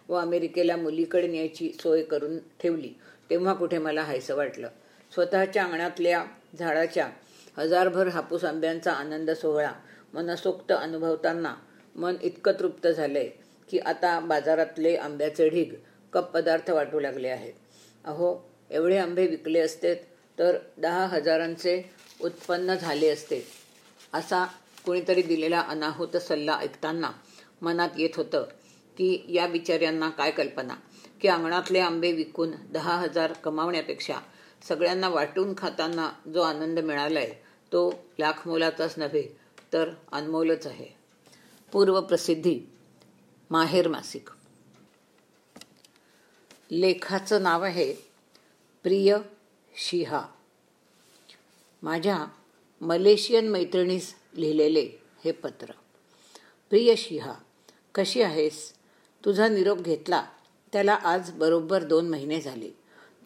व 0.08 0.14
अमेरिकेला 0.14 0.76
मुलीकडे 0.76 1.26
न्यायची 1.26 1.72
सोय 1.72 2.02
करून 2.02 2.38
ठेवली. 2.60 2.92
तेव्हा 3.30 3.54
कुठे 3.54 3.78
मला 3.78 4.02
हायसं 4.02 4.36
वाटलं. 4.36 4.68
स्वतःच्या 5.14 5.64
अंगणातल्या 5.64 6.24
झाडाच्या 6.58 7.08
हजारभर 7.56 8.08
हापूस 8.08 8.44
आंब्यांचा 8.44 8.92
आनंद 8.92 9.30
सोहळा 9.30 9.72
मनसोक्त 10.14 10.72
अनुभवताना 10.72 11.54
मन 11.96 12.16
इतकं 12.22 12.52
तृप्त 12.52 12.86
झालंय 12.88 13.28
की 13.70 13.78
आता 13.78 14.20
बाजारातले 14.20 14.96
आंब्याचे 14.96 15.48
ढीग 15.48 15.74
कप 16.12 16.30
पदार्थ 16.30 16.70
वाटू 16.70 17.00
लागले 17.00 17.28
आहेत. 17.28 17.52
अहो 18.04 18.50
एवढे 18.70 18.96
आंबे 18.96 19.26
विकले 19.26 19.60
असते 19.60 19.94
तर 20.38 20.56
दहा 20.78 21.06
हजारांचे 21.06 21.82
उत्पन्न 22.20 22.74
झाले 22.74 23.08
असते. 23.08 23.46
असा 24.12 24.44
कुणीतरी 24.84 25.22
दिलेला 25.22 25.60
अनाहूत 25.60 26.16
सल्ला 26.16 26.58
ऐकताना 26.58 27.10
मनात 27.62 27.88
येत 27.98 28.16
होतं 28.16 28.44
की 28.98 29.26
या 29.28 29.46
बिचाऱ्यांना 29.46 30.10
काय 30.10 30.30
कल्पना? 30.30 30.74
की 31.20 31.28
अंगणातले 31.28 31.78
आंबे 31.78 32.12
विकून 32.12 32.50
दहा 32.72 32.96
हजार 32.96 33.32
कमावण्यापेक्षा 33.32 34.14
सगळ्यांना 34.68 35.08
वाटून 35.08 35.54
खाताना 35.58 36.10
जो 36.34 36.40
आनंद 36.40 36.78
मिळालाय 36.78 37.30
तो 37.72 37.90
लाख 38.18 38.46
मोलाचाच 38.46 38.94
नव्हे 38.98 39.39
तर 39.72 39.90
अनमोलच 40.12 40.66
आहे. 40.66 40.86
पूर्वप्रसिद्धी 41.72 42.60
माहेर 43.50 43.88
मासिक. 43.88 44.28
लेखाचं 46.70 47.42
नाव 47.42 47.64
आहे 47.64 47.94
प्रिय 48.82 49.18
शिहा. 49.76 50.26
माझ्या 51.82 52.26
मलेशियन 52.80 53.48
मैत्रिणीस 53.48 54.14
लिहिलेले 54.34 54.88
हे 55.24 55.32
पत्र. 55.32 55.72
प्रिय 56.70 56.94
शिहा 56.96 57.34
कशी 57.94 58.22
आहेस? 58.22 58.72
तुझा 59.24 59.48
निरोप 59.48 59.78
घेतला. 59.78 60.26
त्याला 60.72 60.94
आज 60.94 61.30
बरोबर 61.30 61.84
दोन 61.84 62.08
महिने 62.08 62.40
झाले. 62.40 62.70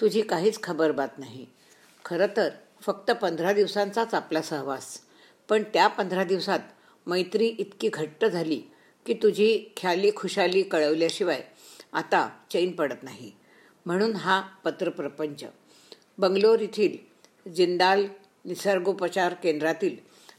तुझी 0.01 0.23
काहीच 0.23 0.63
खबरबात 0.63 1.09
नाही. 1.19 1.47
खरं 2.05 2.27
तर 2.37 2.49
फक्त 2.81 3.11
पंधरा 3.11 3.53
दिवसांचाच 3.53 4.15
आपला 4.15 4.43
सहवास. 4.43 5.04
पण 5.49 5.63
त्या 5.63 5.87
पंधरा 5.87 6.25
दिवसात 6.25 6.59
मैत्री 7.07 7.47
इतकी 7.47 7.89
घट्ट 7.93 8.25
झाली 8.25 8.63
की 9.07 9.15
तुझी 9.15 9.73
ख्याली 9.77 10.11
खुशाली 10.17 10.63
कळवल्याशिवाय 10.63 11.43
आता 11.93 12.29
चैन 12.51 12.73
पडत 12.73 13.03
नाही. 13.03 13.33
म्हणून 13.87 14.15
हा 14.17 14.41
पत्रप्रपंच 14.41 15.45
बंगलोर 16.19 16.61
येथील 16.61 16.97
जिंदाल 17.51 18.07
निसर्गोपचार 18.45 19.35
केंद्रातील 19.35 19.97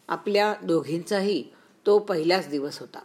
आपल्या 0.07 0.55
दोघींचाही 0.63 1.43
तो 1.85 1.99
पहिलाच 1.99 2.49
दिवस 2.49 2.79
होता. 2.79 2.99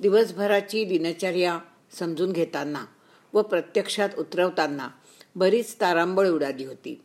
दिवसभराची 0.00 0.84
दिनचर्या 0.84 1.58
समजून 1.92 2.32
घेताना 2.32 2.84
व 3.32 3.42
प्रत्यक्षात 3.42 4.08
उतरवताना 4.18 4.88
बरीच 5.36 5.76
तारांबळ 5.80 6.28
उडाली 6.28 6.64
होती. 6.64 7.00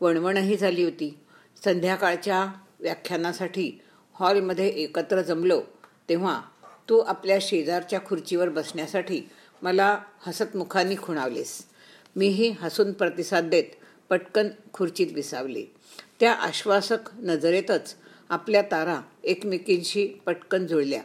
वणवणही 0.00 0.56
झाली 0.56 0.84
होती. 0.84 1.18
संध्याकाळच्या 1.64 2.52
व्याख्यानासाठी 2.82 3.80
हॉलमध्ये 4.14 4.68
एकत्र 4.68 5.22
जमलो 5.22 5.60
तेव्हा 6.08 6.40
तू 6.88 6.98
आपल्या 6.98 7.38
शेजारच्या 7.40 8.00
खुर्चीवर 8.06 8.48
बसण्यासाठी 8.48 9.22
मला 9.62 9.98
हसतमुखानी 10.20 10.96
खुणावलेस. 11.02 11.64
मीही 12.16 12.48
हसून 12.48 12.92
प्रतिसाद 12.92 13.44
देत 13.44 13.64
पटकन 14.10 14.48
खुर्चीत 14.72 15.06
विसावले. 15.14 15.64
त्या 16.20 16.32
आश्वासक 16.32 17.14
नजरेतच 17.18 17.94
आपल्या 18.28 18.62
तारा 18.62 19.00
एकमेकींशी 19.24 20.06
पटकन 20.26 20.66
जुळल्या. 20.66 21.02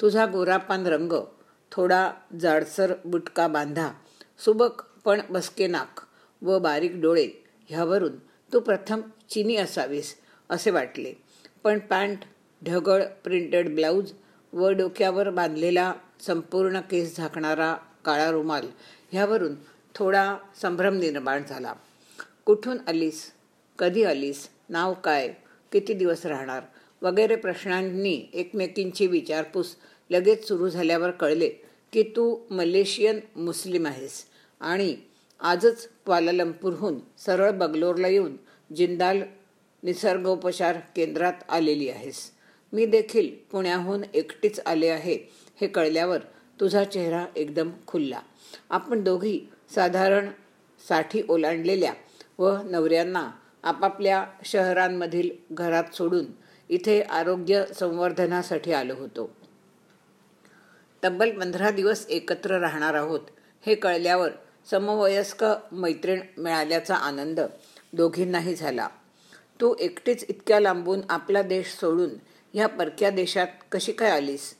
तुझा 0.00 0.26
गोरापान 0.26 0.86
रंग 0.86 1.12
थोडा 1.72 2.10
जाडसर 2.40 2.92
बुटका 3.04 3.48
बांधा 3.48 3.90
सुबक 4.44 4.82
पण 5.04 5.20
बसके 5.30 5.66
नाक 5.66 6.00
व 6.42 6.58
बारीक 6.58 6.92
डोळे 6.94 7.28
ह्यावरून 7.68 8.18
तू 8.52 8.60
प्रथम 8.60 9.00
चिनी 9.30 9.56
असावीस. 9.56 10.14
असे 10.50 10.70
वाटले. 10.70 11.12
पण 11.64 11.78
पॅन्ट 11.78 12.18
ढगळ 12.62 13.04
प्रिंटेड 13.24 13.74
ब्लाऊज 13.74 14.12
व 14.52 14.68
डोक्यावर 14.70 15.30
बांधलेला 15.30 15.92
संपूर्ण 16.20 16.80
केस 16.80 17.16
झाकणारा 17.16 17.74
काळा 18.04 18.30
रुमाल 18.30 18.66
ह्यावरून 19.12 19.54
थोडा 19.94 20.36
संभ्रम 20.62 20.94
निर्माण 20.94 21.42
झाला. 21.48 21.72
कुठून 22.44 22.78
आलीस? 22.86 23.32
कधी 23.78 24.04
आलीस? 24.04 24.48
नाव 24.68 24.94
काय? 24.94 25.32
किती 25.72 25.94
दिवस 25.94 26.26
राहणार? 26.26 26.62
वगैरे 27.02 27.36
प्रश्नांनी 27.36 28.26
एकमेकींची 28.32 29.06
विचारपूस 29.06 29.76
लगेच 30.10 30.48
सुरू 30.48 30.68
झाल्यावर 30.68 31.10
कळले 31.10 31.48
की 31.92 32.02
तू 32.02 32.38
मलेशियन 32.50 33.20
मुस्लिम 33.36 33.86
आहेस 33.86 34.24
आणि 34.60 34.96
आजच 35.40 35.88
क्वालालंपूरहून 36.04 36.98
सरळ 37.18 37.50
बंगलोरला 37.50 38.08
येऊन 38.08 38.36
जिंदाल 38.76 39.22
निसर्गोपचार 39.86 40.76
केंद्रात 40.96 41.32
आलेली 41.48 41.88
आहेस. 41.88 42.30
मी 42.72 42.86
देखील 42.86 43.34
पुण्याहून 43.52 44.02
एकटीच 44.14 44.60
आले 44.66 44.88
आहे. 44.88 45.18
हे 45.60 45.66
कळल्यावर 45.66 46.18
तुझा 46.60 46.84
चेहरा 46.84 47.26
एकदम 47.36 47.70
खुलला. 47.86 48.20
आपण 48.70 49.02
दोघी 49.04 49.40
साधारणसाठी 49.74 51.22
ओलांडलेल्या 51.28 51.92
व 52.38 52.56
नवऱ्यांना 52.64 53.30
आपापल्या 53.62 54.26
शहरांमधील 54.44 55.30
घरात 55.50 55.94
सोडून 55.94 56.24
इथे 56.68 57.02
आरोग्य 57.02 57.64
संवर्धनासाठी 57.74 58.72
आलो 58.72 58.94
होतो. 58.94 59.36
तब्बल 61.04 61.30
पंधरा 61.30 61.70
दिवस 61.70 62.06
एकत्र 62.08 62.58
राहणार 62.58 62.94
आहोत. 62.94 63.20
हे 63.66 63.74
कळल्यावर 63.74 64.30
समवयस्क 64.70 65.44
मैत्रीण 65.72 66.20
मिळाल्याचा 66.38 66.94
आनंद 66.94 67.40
दोघींनाही 67.92 68.54
झाला. 68.54 68.88
तू 69.60 69.74
एकटीच 69.80 70.24
इतक्या 70.28 70.60
लांबून 70.60 71.00
आपला 71.08 71.42
देश 71.42 71.66
सोडून 71.66 72.10
ह्या 72.54 72.66
परक्या 72.66 73.10
देशात 73.10 73.46
कशी 73.72 73.92
काय 73.92 74.10
आलीस? 74.10 74.54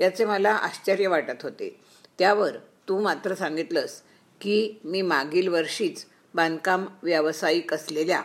याचे 0.00 0.24
मला 0.24 0.50
आश्चर्य 0.50 1.06
वाटत 1.06 1.42
होते. 1.42 1.80
त्यावर 2.18 2.56
तू 2.88 3.00
मात्र 3.00 3.34
सांगितलंस 3.34 4.02
की 4.40 4.80
मी 4.84 5.02
मागील 5.02 5.48
वर्षीच 5.48 6.04
बांधकाम 6.34 6.86
व्यावसायिक 7.02 7.74
असलेल्या 7.74 8.22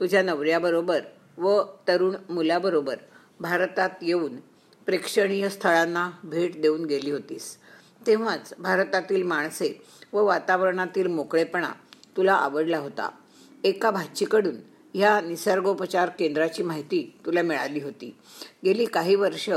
तुझ्या 0.00 0.22
नवऱ्याबरोबर 0.22 1.00
व 1.38 1.62
तरुण 1.88 2.14
मुलाबरोबर 2.28 2.96
भारतात 3.40 3.90
येऊन 4.02 4.36
प्रेक्षणीय 4.86 5.48
स्थळांना 5.48 6.10
भेट 6.24 6.60
देऊन 6.60 6.84
गेली 6.84 7.10
होतीस. 7.10 7.56
तेव्हाच 8.06 8.54
भारतातील 8.58 9.22
माणसे 9.22 9.82
व 10.12 10.24
वातावरणातील 10.24 11.06
मोकळेपणा 11.06 11.70
तुला 12.16 12.32
आवडला 12.32 12.78
होता. 12.78 13.10
एका 13.64 13.90
भाचीकडून 13.90 14.56
ह्या 14.94 15.20
निसर्गोपचार 15.20 16.08
केंद्राची 16.18 16.62
माहिती 16.62 17.02
तुला 17.26 17.42
मिळाली 17.42 17.80
होती. 17.80 18.14
गेली 18.64 18.84
काही 18.84 19.14
वर्ष 19.14 19.48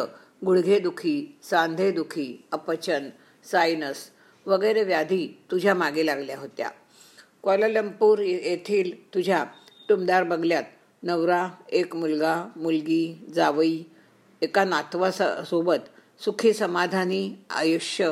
गुडघेदुखी 0.45 1.38
सांधेदुखी 1.43 2.47
अपचन 2.52 3.10
सायनस 3.52 4.10
वगैरे 4.45 4.84
व्याधी 4.84 5.28
तुझ्या 5.52 5.76
मागे 5.76 6.06
लागल्या 6.06 6.38
होत्या. 6.39 6.69
क्वालालंपूर 7.43 8.19
येथील 8.19 8.91
तुझ्या 9.13 9.43
टुमदार 9.89 10.23
बंगल्यात 10.23 10.63
नवरा 11.04 11.47
एक 11.69 11.95
मुलगा 11.95 12.36
मुलगी 12.56 13.13
जावई 13.36 13.84
एका 14.41 14.63
नातवासोबत 14.63 15.89
सुखी 16.21 16.54
समाधानी 16.54 17.30
आयुष्य 17.50 18.12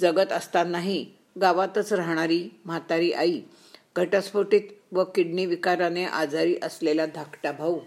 जगत 0.00 0.32
असतानाही 0.32 1.04
गावातच 1.40 1.92
राहणारी 1.92 2.48
म्हातारी 2.64 3.12
आई 3.12 3.40
घटस्फोटित 3.96 4.68
व 4.92 5.04
किडनी 5.04 5.46
विकाराने 5.46 6.04
आजारी 6.04 6.56
असलेला 6.62 7.06
धाकटा 7.06 7.52
भाऊ 7.52 7.80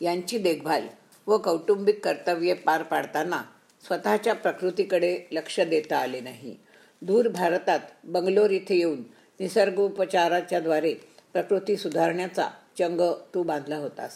यांची 0.00 0.38
देखभाल 0.38 0.82
व 1.26 1.38
कौटुंबिक 1.38 2.04
कर्तव्ये 2.04 2.54
पार 2.54 2.82
पाडताना 2.82 3.42
स्वतःच्या 3.86 4.34
प्रकृतीकडे 4.34 5.18
लक्ष 5.32 5.60
देता 5.60 5.98
आले 5.98 6.20
नाही. 6.20 6.56
दूर 7.02 7.28
भारतात 7.28 7.80
बंगलोर 8.04 8.50
इथे 8.50 8.76
येऊन 8.76 9.02
निसर्गोपचाराच्या 9.40 10.60
द्वारे 10.60 10.94
प्रकृती 11.32 11.76
सुधारण्याचा 11.76 12.48
चंग 12.78 13.00
तू 13.34 13.42
बांधला 13.42 13.76
होतास. 13.76 14.12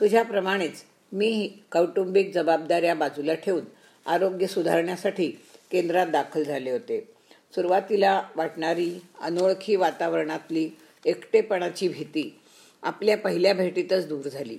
तुझ्याप्रमाणेच 0.00 0.82
मी 1.12 1.58
कौटुंबिक 1.72 2.34
जबाबदाऱ्या 2.34 2.94
बाजूला 2.94 3.34
ठेवून 3.34 3.64
आरोग्य 4.06 4.46
सुधारण्यासाठी 4.46 5.30
केंद्रात 5.72 6.06
दाखल 6.06 6.42
झाले 6.42 6.70
होते. 6.70 7.08
सुरुवातीला 7.54 8.22
वाटणारी 8.36 9.02
अनोळखी 9.20 9.76
वातावरणातली 9.76 10.70
एकटेपणाची 11.04 11.88
भीती 11.88 12.40
आपल्या 12.82 13.16
पहिल्या 13.16 13.54
भेटीतच 13.54 14.06
दूर 14.08 14.28
झाली. 14.28 14.58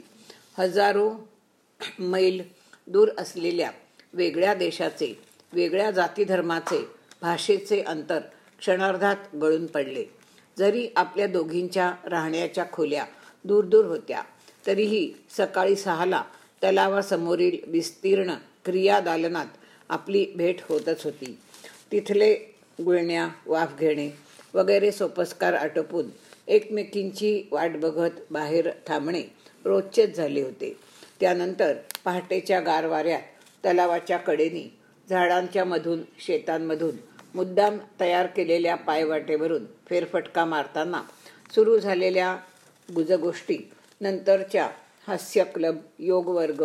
हजारो 0.58 1.12
मैल 2.00 2.42
दूर 2.88 3.10
असलेल्या 3.18 3.72
वेगळ्या 4.14 4.54
देशाचे 4.54 5.18
वेगळ्या 5.54 5.92
जातीधर्माचे 5.92 6.86
भाषेचे 7.22 7.82
अंतर 7.82 8.20
क्षणार्धात 8.60 9.36
गळून 9.42 9.66
पडले. 9.66 10.06
जरी 10.58 10.88
आपल्या 10.96 11.28
दोघींच्या 11.28 11.94
राहण्याच्या 12.06 12.66
खोल्या 12.72 13.06
दूर 13.44 13.66
दूर 13.66 13.86
होत्या 13.86 14.22
तरीही 14.68 15.14
सकाळी 15.30 15.76
सहाला 15.76 16.24
तलावासमोरील 16.64 17.58
विस्तीर्ण 17.68 18.34
क्रियादालनात 18.66 19.46
आपली 19.90 20.26
भेट 20.36 20.62
होतच 20.70 21.04
होती. 21.04 21.38
तिथले 21.92 22.34
गुळण्या 22.86 23.28
वाफ 23.46 23.80
घेणे 23.80 24.10
वगैरे 24.54 24.92
सोपस्कार 24.92 25.54
आटोपून 25.54 26.06
एकमेकींची 26.48 27.48
वाट 27.52 27.72
बघत 27.72 28.20
बाहेर 28.32 28.70
थांबणे 28.88 29.22
रोजचेच 29.66 30.16
झाले 30.16 30.42
होते. 30.42 30.76
त्यानंतर 31.20 31.74
पहाटेच्या 32.06 32.60
गारवाऱ्यात 32.60 33.22
तलावाच्या 33.66 34.18
कडेनी 34.18 34.78
झाडांच्या 35.10 35.66
मधून 35.66 36.02
शेतांमधून 36.20 36.96
मुद्दाम 37.36 37.78
तयार 38.00 38.26
केलेल्या 38.26 38.76
पायवाटेवरून 38.76 39.66
फेरफटका 39.90 40.46
मारताना 40.46 41.02
सुरू 41.56 41.78
झालेल्या 41.78 42.38
गुजगोष्टी 42.96 43.58
नंतरच्या 44.02 44.70
हास्य 45.08 45.44
क्लब 45.44 45.78
योग 46.00 46.28
वर्ग 46.28 46.64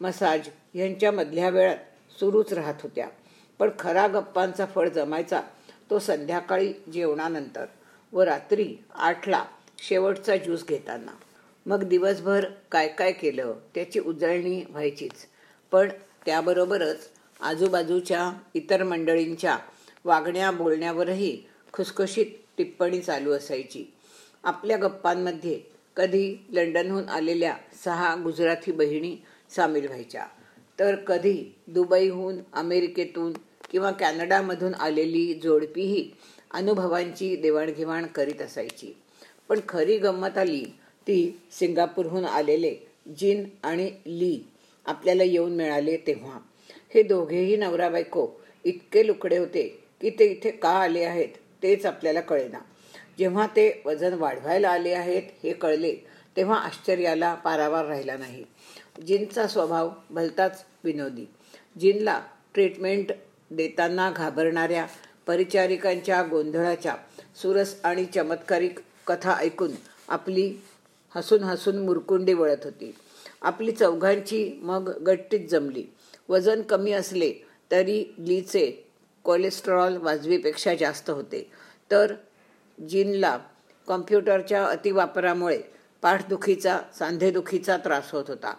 मसाज 0.00 0.48
यांच्यामधल्या 0.74 1.48
वेळात 1.48 1.76
सुरूच 2.20 2.52
राहत 2.52 2.74
होत्या. 2.82 3.08
पण 3.58 3.70
खरा 3.78 4.06
गप्पांचा 4.06 4.66
फळ 4.66 4.88
जमायचा 4.88 5.40
तो 5.90 5.98
संध्याकाळी 5.98 6.72
जेवणानंतर. 6.92 7.64
व 8.12 8.20
रात्री 8.20 8.76
आठला 8.94 9.44
शेवटचा 9.78 10.36
ज्यूस 10.36 10.66
घेताना. 10.66 11.12
मग 11.66 11.82
दिवसभर 11.82 12.44
काय 12.72 12.88
काय 12.88 13.12
केलं 13.12 13.54
त्याची 13.74 14.00
उजळणी 14.00 14.64
व्हायचीच. 14.70 15.26
पण 15.70 15.88
त्याबरोबरच 16.26 17.08
आजूबाजूच्या 17.40 18.32
इतर 18.54 18.82
मंडळींच्या 18.82 19.58
वागण्या 20.04 20.50
बोलण्यावरही 20.50 21.42
खुसखुशीत 21.72 22.26
टिप्पणी 22.58 23.00
चालू 23.00 23.32
असायची. 23.32 23.92
आपल्या 24.44 24.76
गप्पांमध्ये 24.76 25.60
कधी 25.96 26.46
लंडनहून 26.52 27.08
आलेल्या 27.08 27.56
सहा 27.84 28.14
गुजराती 28.14 28.72
बहिणी 28.72 29.16
सामील 29.56 29.86
व्हायच्या. 29.86 30.26
तर 30.78 30.94
कधी 30.94 31.54
दुबईहून 31.66 32.38
अमेरिकेतून 32.52 33.32
किंवा 33.70 33.90
कॅनडामधून 33.90 34.74
आलेली 34.74 35.40
जोडपीही 35.42 36.10
अनुभवांची 36.52 37.36
देवाणघेवाण 37.36 38.06
करीत 38.06 38.42
असायची. 38.42 38.96
पण 39.48 39.60
खरी 39.68 39.98
गंमत 39.98 40.38
आली 40.38 40.64
ती 41.06 41.40
सिंगापूरहून 41.52 42.24
आलेले 42.24 42.74
जिन 43.18 43.44
आणि 43.62 43.90
ली 44.06 44.40
आपल्याला 44.86 45.22
येऊन 45.22 45.52
मिळाले 45.52 45.96
तेव्हा. 45.96 46.38
हे 46.94 47.02
दोघेही 47.02 47.56
नवरा 47.56 47.88
बायको 47.88 48.28
इतके 48.64 49.06
लुकडे 49.06 49.36
होते 49.36 49.78
की 50.00 50.10
ते 50.10 50.24
इथे 50.24 50.50
का 50.50 50.68
आले 50.68 51.04
आहेत 51.04 51.28
तेच 51.62 51.86
आपल्याला 51.86 52.20
कळेना. 52.20 52.58
जेव्हा 53.18 53.46
ते 53.46 53.82
वजन 53.84 54.14
वाढवायला 54.14 54.68
आले 54.68 54.92
आहेत 54.92 55.22
हे 55.42 55.52
कळले 55.52 55.96
तेव्हा 56.36 56.58
आश्चर्याला 56.58 57.34
पारावार 57.34 57.86
राहिला 57.86 58.16
नाही. 58.16 58.44
जिनचा 59.06 59.46
स्वभाव 59.46 59.90
भलताच 60.10 60.64
विनोदी. 60.84 61.24
जिनला 61.80 62.20
ट्रीटमेंट 62.54 63.12
देताना 63.50 64.10
घाबरणाऱ्या 64.10 64.86
परिचारिकांच्या 65.26 66.22
गोंधळाच्या 66.22 66.96
सुरस 67.42 67.74
आणि 67.84 68.04
चमत्कारिक 68.04 68.78
कथा 69.06 69.36
ऐकून 69.36 69.70
आपली 70.08 70.54
हसून 71.14 71.42
हसून 71.42 71.78
मुरकुंडी 71.78 72.32
वळत 72.32 72.64
होती. 72.64 72.94
आपली 73.42 73.72
चौघांची 73.72 74.58
मग 74.62 74.90
गट्टीत 75.06 75.48
जमली. 75.48 75.84
वजन 76.28 76.62
कमी 76.62 76.92
असले 76.92 77.32
तरी 77.70 78.14
लीचे 78.18 78.88
कोलेस्ट्रॉल 79.22 79.96
वाजवीपेक्षा 79.96 80.74
जास्त 80.74 81.10
होते. 81.10 81.50
तर 81.90 82.14
जीनला 82.88 83.38
कॉम्प्युटरच्या 83.86 84.64
अतिवापरामुळे 84.64 85.60
पाठदुखीचा 86.02 86.80
सांधेदुखीचा 86.98 87.76
त्रास 87.76 88.10
होत 88.10 88.24
होता. 88.28 88.54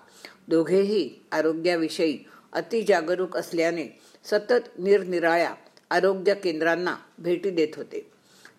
दोघेही 0.47 1.09
आरोग्याविषयी 1.31 2.17
अतिजागरूक 2.53 3.37
असल्याने 3.37 3.99
सतत 4.23 4.79
निरनिराळ्या 4.79 5.53
आरोग्य 5.93 6.33
केंद्रांना 6.33 6.95
भेटी 7.19 7.49
देत 7.49 7.75
होते. 7.77 8.07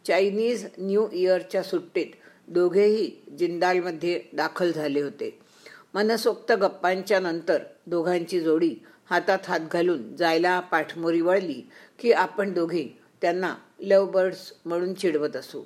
चायनीज 0.07 0.67
न्यू 0.79 1.07
इयरच्या 1.13 1.63
सुट्टीत 1.63 2.13
दोघेही 2.49 3.07
जिंदालमध्ये 3.39 4.21
दाखल 4.33 4.73
झाले 4.73 5.01
होते. 5.01 5.39
मनसोक्त 5.95 6.53
गप्पांच्या 6.53 7.21
नंतर 7.21 7.63
दोघांची 7.87 8.41
जोडी 8.41 8.75
हातात 9.11 9.39
हात 9.47 9.61
घालून 9.73 10.15
जायला 10.17 10.59
पाठमोरी 10.61 11.21
वळली 11.21 11.61
की 11.99 12.13
आपण 12.13 12.53
दोघे 12.53 12.87
त्यांना 13.23 13.55
लव 13.81 14.07
बर्ड्स 14.07 14.53
म्हणून 14.65 14.95
चिडवत 14.95 15.37
असू. 15.37 15.63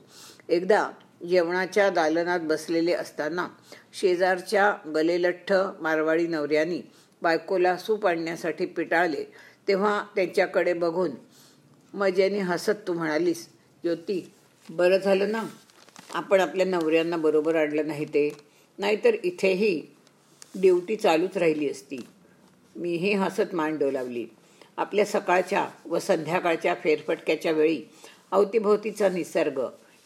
एकदा 0.49 0.89
जेवणाच्या 1.29 1.89
दालनात 1.91 2.41
बसलेले 2.41 2.93
असताना 2.93 3.47
शेजारच्या 3.93 4.73
गलेलठ्ठ 4.95 5.53
मारवाडी 5.81 6.27
नवऱ्यानी 6.27 6.81
बायकोला 7.23 7.77
सूप 7.77 8.07
आणण्यासाठी 8.07 8.67
पिटाळले 8.67 9.25
तेव्हा 9.69 10.03
त्यांच्याकडे 10.15 10.73
बघून 10.73 11.11
मजेने 11.95 12.39
हसत 12.41 12.87
तू 12.87 12.93
म्हणालीस 12.93 13.47
ज्योती 13.85 14.21
बरं 14.69 14.99
झालं 14.99 15.31
ना? 15.33 15.43
आपण 16.15 16.41
आपल्या 16.41 16.67
नवऱ्यांना 16.67 17.17
बरोबर 17.17 17.55
आणलं 17.55 17.87
नाही 17.87 18.05
ते. 18.05 18.31
नाहीतर 18.79 19.15
इथेही 19.25 19.81
ड्युटी 20.55 20.97
चालूच 20.97 21.37
राहिली 21.37 21.69
असती. 21.71 21.99
मीही 22.77 23.13
हसत 23.13 23.55
मान 23.55 23.77
डोलावली. 23.79 24.27
आपल्या 24.77 25.05
सकाळच्या 25.05 25.67
व 25.87 25.99
संध्याकाळच्या 25.99 26.75
फेरफटक्याच्या 26.75 27.53
वेळी 27.53 27.83
अवतीभोवतीचा 28.31 29.09
निसर्ग 29.09 29.61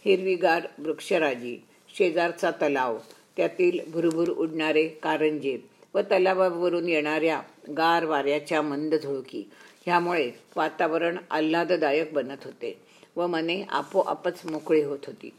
हिरवीगार 0.04 0.66
वृक्षराजी 0.78 1.56
शेजारचा 1.94 2.50
तलाव 2.50 2.98
त्यातील 3.36 3.78
भुरभुर 3.92 4.28
उडणारे 4.28 4.86
कारंजे 5.02 5.56
व 5.94 6.00
तलावावरून 6.10 6.88
येणाऱ्या 6.88 7.40
गार 7.76 8.04
वाऱ्याच्या 8.04 8.62
मंद 8.62 8.94
झुळकी 8.94 9.42
ह्यामुळे 9.86 10.30
वातावरण 10.56 11.16
आल्हाददायक 11.30 12.12
बनत 12.12 12.44
होते 12.44 12.80
व 13.16 13.26
मने 13.26 13.62
आपोआपच 13.62 14.40
मोकळी 14.50 14.82
होत 14.82 14.98
होती. 15.06 15.30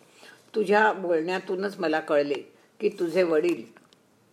तुझ्या 0.56 0.92
बोलण्यातूनच 0.94 1.80
मला 1.80 2.00
कळले 2.00 2.42
की 2.80 2.90
तुझे 2.90 3.24
वडील 3.24 3.64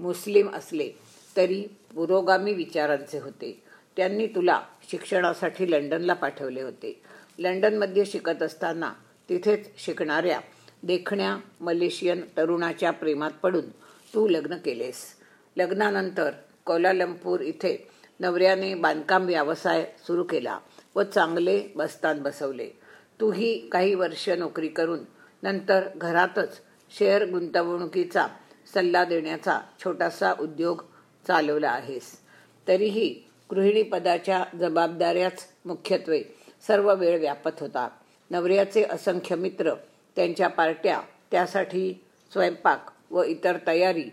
मुस्लिम 0.00 0.48
असले 0.48 0.90
तरी 1.36 1.62
पुरोगामी 1.94 2.52
विचारांचे 2.54 3.18
होते. 3.18 3.62
त्यांनी 3.96 4.26
तुला 4.26 4.60
शिक्षणासाठी 4.90 5.70
लंडनला 5.70 6.14
पाठवले 6.14 6.62
होते. 6.62 7.00
लंडनमध्ये 7.38 8.04
शिकत 8.06 8.42
असताना 8.42 8.92
तिथेच 9.28 9.68
शिकणाऱ्या 9.78 10.40
देखण्या 10.82 11.36
मलेशियन 11.60 12.20
तरुणाच्या 12.36 12.90
प्रेमात 12.90 13.30
पडून 13.42 13.68
तू 14.14 14.28
लग्न 14.28 14.56
केलेस. 14.56 15.04
लग्नानंतर 15.56 16.30
कोलालंपूर 16.64 17.40
इथे 17.40 17.88
नवऱ्याने 18.20 18.74
बांधकाम 18.74 19.26
व्यवसाय 19.26 19.84
सुरू 20.06 20.24
केला 20.24 20.58
व 20.96 21.02
चांगले 21.02 21.62
बस्तान 21.76 22.22
बसवले. 22.22 22.68
तूही 23.20 23.68
काही 23.68 23.94
वर्ष 23.94 24.28
नोकरी 24.28 24.68
करून 24.68 24.98
नंतर 25.42 25.88
घरातच 25.96 26.60
शेअर 26.98 27.24
गुंतवणुकीचा 27.24 28.26
सल्ला 28.74 29.04
देण्याचा 29.04 29.60
छोटासा 29.84 30.32
उद्योग 30.40 30.82
चालवला 31.26 31.70
आहेस. 31.70 32.18
तरीही 32.68 33.28
गृहिणीपदाच्या 33.50 34.44
जबाबदाऱ्याच 34.60 35.46
मुख्यत्वे 35.64 36.22
सर्व 36.66 36.94
वेळ 36.94 37.20
व्यापत 37.20 37.60
होता. 37.60 37.88
नवऱ्याचे 38.30 38.84
असंख्य 38.90 39.36
मित्र 39.36 39.74
त्यांच्या 40.16 40.48
पार्ट्या 40.48 41.00
त्यासाठी 41.30 42.04
स्वयंपाक 42.32 42.90
व 43.10 43.22
इतर 43.22 43.56
तयारी 43.66 44.04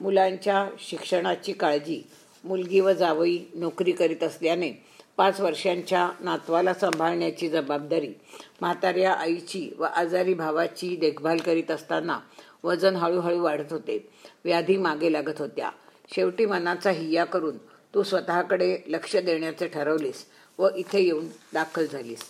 मुलांच्या 0.00 0.68
शिक्षणाची 0.78 1.52
काळजी 1.52 2.02
मुलगी 2.44 2.80
व 2.80 2.92
जावई 2.92 3.38
नोकरी 3.54 3.92
करीत 3.92 4.22
असल्याने 4.22 4.72
पाच 5.16 5.40
वर्षांच्या 5.40 6.10
नातवाला 6.20 6.74
सांभाळण्याची 6.74 7.48
जबाबदारी 7.48 8.12
म्हाताऱ्या 8.60 9.12
आईची 9.12 9.70
व 9.78 9.84
आजारी 9.84 10.34
भावाची 10.34 10.96
देखभाल 10.96 11.38
करीत 11.38 11.70
असताना 11.70 12.18
वजन 12.64 12.96
हळूहळू 12.96 13.42
वाढत 13.42 13.72
होते. 13.72 14.08
व्याधी 14.44 14.76
मागे 14.76 15.12
लागत 15.12 15.38
होत्या. 15.38 15.70
शेवटी 16.14 16.46
मनाचा 16.46 16.90
हिया 16.90 17.24
करून 17.24 17.56
तू 17.94 18.02
स्वतःकडे 18.02 18.78
लक्ष 18.86 19.16
देण्याचे 19.16 19.66
ठरवलीस 19.68 20.24
व 20.58 20.68
इथे 20.76 21.00
येऊन 21.00 21.26
दाखल 21.52 21.86
झालीस. 21.92 22.20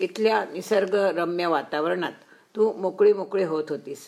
इथल्या 0.00 0.44
निसर्गरम्य 0.52 1.46
वातावरणात 1.46 2.12
तू 2.56 2.72
मोकळी 2.72 3.12
मोकळी 3.12 3.44
होत 3.44 3.64
होतीस. 3.68 3.98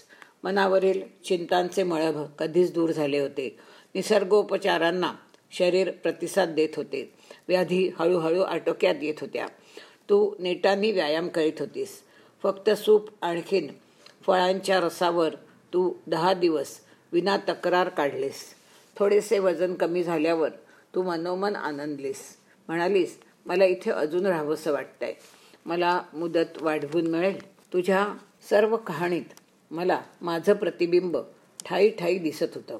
मनावरील 0.44 1.02
चिंतांचे 1.24 1.82
मळभ 1.82 2.24
कधीच 2.38 2.72
दूर 2.74 2.90
झाले 2.90 3.18
होते. 3.18 3.58
निसर्गोपचारांना 3.94 5.12
शरीर 5.50 5.90
प्रतिसाद 5.90 6.48
देत 6.48 6.68
होते. 6.76 7.14
व्याधी 7.48 7.90
हळूहळू 7.98 8.40
आटोक्यात 8.40 8.94
येत 9.02 9.14
होत्या. 9.20 9.46
तू 10.10 10.34
नेटानी 10.38 10.92
व्यायाम 10.92 11.28
करीत 11.28 11.52
होतीस. 11.58 12.02
फक्त 12.42 12.70
सूप 12.70 13.08
आणखीन 13.22 13.66
फळांच्या 14.26 14.80
रसावर 14.80 15.34
तू 15.72 15.92
दहा 16.06 16.34
दिवस 16.34 16.78
विना 17.12 17.36
तक्रार 17.36 17.88
काढलीस. 17.88 18.54
थोडेसे 18.98 19.38
वजन 19.38 19.74
कमी 19.74 20.02
झाल्यावर 20.02 20.48
तू 20.94 21.02
मनोमन 21.02 21.56
आनंदलीस. 21.56 22.36
म्हणालीस 22.68 23.18
मला 23.46 23.64
इथे 23.64 23.90
अजून 23.90 24.26
राहावंसं 24.26 24.72
वाटतंय. 24.72 25.14
मला 25.66 26.02
मुदत 26.14 26.62
वाढवून 26.62 27.06
मिळेल. 27.06 27.50
तुझ्या 27.72 28.08
सर्व 28.50 28.76
कहाणीत 28.76 29.24
मला 29.70 30.02
माझं 30.22 30.52
प्रतिबिंब 30.52 31.16
ठाई 31.64 31.88
ठाई 31.88 32.18
दिसत 32.18 32.46
होतं. 32.54 32.78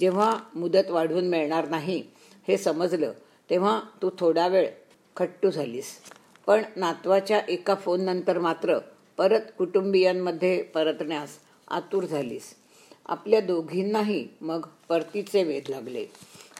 जेव्हा 0.00 0.38
मुदत 0.54 0.90
वाढवून 0.90 1.28
मिळणार 1.28 1.68
नाही 1.68 2.02
हे 2.48 2.56
समजलं 2.56 3.12
तेव्हा 3.50 3.80
तू 4.02 4.10
थोडा 4.18 4.46
वेळ 4.48 4.68
खट्टू 5.16 5.50
झालीस. 5.50 5.98
पण 6.46 6.62
नातवाच्या 6.76 7.40
एका 7.48 7.74
फोननंतर 7.74 8.38
मात्र 8.38 8.78
परत 9.16 9.40
कुटुंबियांमध्ये 9.58 10.62
परतण्यास 10.62 11.28
आतुर 11.68 12.04
झालीस. 12.04 12.54
आपल्या 13.06 13.40
दोघींनाही 13.40 14.28
मग 14.40 14.66
परतीचे 14.88 15.42
वेध 15.42 15.68
लागले. 15.68 16.06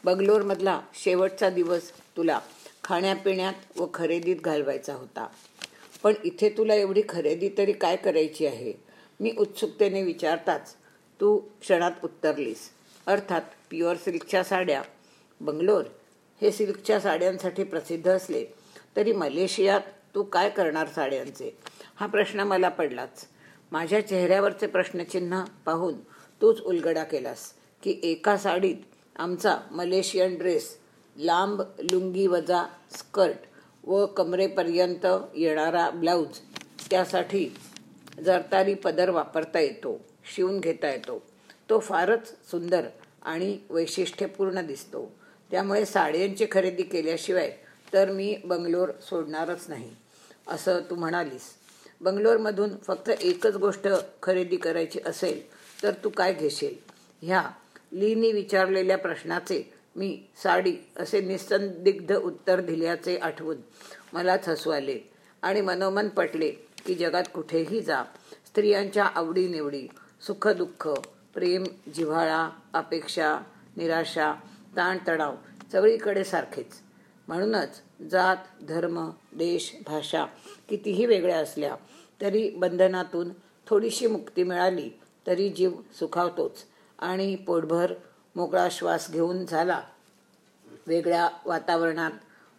बंगलोरमधला 0.03 0.81
शेवटचा 1.03 1.49
दिवस 1.49 1.91
तुला 2.17 2.39
खाण्यापिण्यात 2.83 3.79
व 3.79 3.85
खरेदीत 3.93 4.35
घालवायचा 4.35 4.93
होता. 4.93 5.27
पण 6.03 6.13
इथे 6.23 6.49
तुला 6.49 6.75
एवढी 6.75 7.01
खरेदी 7.09 7.49
तरी 7.57 7.71
काय 7.71 7.95
करायची 7.95 8.45
आहे? 8.45 8.73
मी 9.19 9.33
उत्सुकतेने 9.37 10.03
विचारताच 10.03 10.75
तू 11.21 11.37
क्षणात 11.37 11.91
उत्तरलीस. 12.03 12.69
अर्थात 13.07 13.41
प्युअर 13.69 13.95
सिल्कच्या 13.95 14.43
साड्या. 14.43 14.81
बंगलोर 15.41 15.83
हे 16.41 16.51
सिल्कच्या 16.51 16.99
साड्यांसाठी 16.99 17.63
प्रसिद्ध 17.63 18.07
असले 18.07 18.45
तरी 18.95 19.11
मलेशियात 19.11 19.81
तू 20.15 20.23
काय 20.23 20.49
करणार 20.49 20.87
साड्यांचे? 20.87 21.57
हा 21.95 22.05
प्रश्न 22.07 22.39
मला 22.39 22.69
पडलाच. 22.69 23.25
माझ्या 23.71 24.07
चेहऱ्यावरचे 24.07 24.67
प्रश्नचिन्ह 24.67 25.43
पाहून 25.65 25.93
तूच 26.41 26.61
उलगडा 26.61 27.03
केलास 27.03 27.51
की 27.83 27.99
एका 28.03 28.37
साडीत 28.37 28.75
आमचा 29.15 29.57
मलेशियन 29.71 30.35
ड्रेस 30.37 30.77
लांब 31.15 31.61
लुंगी 31.91 32.27
वजा 32.27 32.63
स्कर्ट 32.91 33.87
व 33.87 34.05
कमरेपर्यंत 34.05 35.05
येणारा 35.35 35.89
ब्लाऊज 35.89 36.39
त्यासाठी 36.89 37.47
जरतारी 38.25 38.73
पदर 38.73 39.09
वापरता 39.09 39.59
येतो 39.59 39.99
शिवून 40.35 40.59
घेता 40.59 40.91
येतो. 40.91 41.21
तो 41.69 41.79
फारच 41.79 42.27
सुंदर 42.51 42.87
आणि 43.23 43.57
वैशिष्ट्यपूर्ण 43.69 44.65
दिसतो. 44.67 45.11
त्यामुळे 45.51 45.85
साड्यांची 45.85 46.45
खरेदी 46.51 46.83
केल्याशिवाय 46.83 47.51
तर 47.93 48.11
मी 48.11 48.35
बंगलोर 48.45 48.89
सोडणारच 49.01 49.65
नाही 49.69 49.89
असं 50.47 50.79
तू 50.89 50.95
म्हणालीस. 50.95 51.51
बंगलोरमधून 52.01 52.69
फक्त 52.77 53.09
एकच 53.09 53.55
गोष्ट 53.55 53.87
खरेदी 54.23 54.57
करायची 54.57 54.99
असेल 55.05 55.41
तर 55.83 55.91
तू 56.03 56.09
काय 56.09 56.33
घेशील? 56.33 56.75
ह्या 57.21 57.43
लीनी 57.91 58.31
विचारलेल्या 58.31 58.97
प्रश्नाचे 58.97 59.61
मी 59.95 60.17
साडी 60.43 60.75
असे 60.97 61.21
निसंदिग्ध 61.21 62.15
उत्तर 62.15 62.61
दिल्याचे 62.61 63.17
आठवून 63.17 63.57
मलाच 64.13 64.47
हसू 64.49 64.69
आले 64.69 64.99
आणि 65.41 65.61
मनोमन 65.61 66.07
पटले 66.07 66.49
की 66.85 66.95
जगात 66.95 67.23
कुठेही 67.33 67.81
जा. 67.81 68.03
स्त्रियांच्या 68.47 69.05
आवडीनिवडी 69.05 69.87
सुखदुःख 70.27 70.87
प्रेम 71.35 71.63
जिव्हाळा 71.95 72.49
अपेक्षा 72.73 73.39
निराशा 73.77 74.33
ताणतणाव 74.75 75.35
सगळीकडे 75.71 76.23
सारखेच. 76.23 76.73
म्हणूनच 77.27 77.81
जात 78.11 78.37
धर्म 78.61 79.09
देश 79.33 79.75
भाषा 79.85 80.25
कितीही 80.69 81.05
वेगळ्या 81.05 81.37
असल्या 81.37 81.75
तरी 82.21 82.49
बंधनातून 82.49 83.29
थोडीशी 83.67 84.07
मुक्ती 84.07 84.43
मिळाली 84.43 84.89
तरी 85.27 85.49
जीव 85.49 85.71
सुखावतोच 85.99 86.65
आणि 86.99 87.35
पोटभर 87.35 87.93
मोकळा 88.35 88.67
श्वास 88.71 89.11
घेऊन 89.11 89.45
झाला. 89.45 89.81
वेगळ्या 90.87 91.29
वातावरणात 91.45 92.11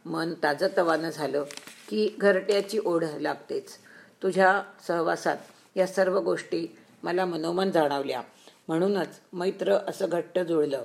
मन 0.06 0.34
ताजतवानं 0.42 1.10
झालं 1.10 1.44
की 1.88 2.16
घरट्याची 2.18 2.78
ओढ 2.84 3.04
लागतेच. 3.04 3.70
तुझ्या 4.22 4.62
सहवासात 4.86 5.36
या 5.76 5.86
सर्व 5.86 6.20
गोष्टी 6.20 6.78
मला 7.02 7.24
मनोमन 7.24 7.70
जाणवल्या. 7.70 8.22
म्हणूनच 8.68 9.20
मैत्र 9.32 9.72
असं 9.72 10.06
घट्ट 10.08 10.38
जुळलं. 10.38 10.84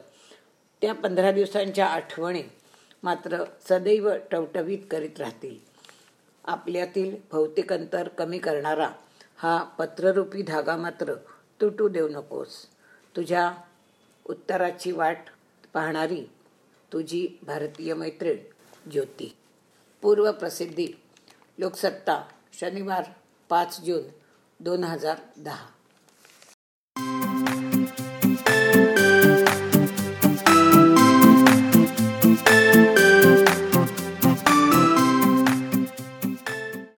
त्या 0.81 0.93
पंधरा 0.93 1.31
दिवसांच्या 1.31 1.87
आठवणी 1.87 2.43
मात्र 3.03 3.43
सदैव 3.69 4.09
टवटवीत 4.31 4.79
करीत 4.91 5.19
राहतील. 5.19 5.57
आपल्यातील 6.45 7.15
भौतिक 7.31 7.73
अंतर 7.73 8.07
कमी 8.07 8.37
करणारा 8.37 8.89
हा 9.37 9.63
पत्ररूपी 9.63 10.41
धागा 10.41 10.75
मात्र 10.75 11.13
तुटू 11.61 11.87
देऊ 11.87 12.07
नकोस. 12.07 12.65
तुझ्या 13.15 13.51
उत्तराची 14.25 14.91
वाट 14.91 15.25
पाहणारी 15.73 16.23
तुझी 16.93 17.39
भारतीय 17.43 17.93
मैत्रीण 17.93 18.37
ज्योती. 18.91 19.37
पूर्व 20.01 20.31
प्रसिद्धी 20.31 20.87
लोकसत्ता 21.57 22.27
शनिवार 22.53 23.03
पाच 23.49 23.81
जून 23.81 24.03
दोन 24.59 24.83
हजार 24.83 25.17
दहा. 25.37 25.67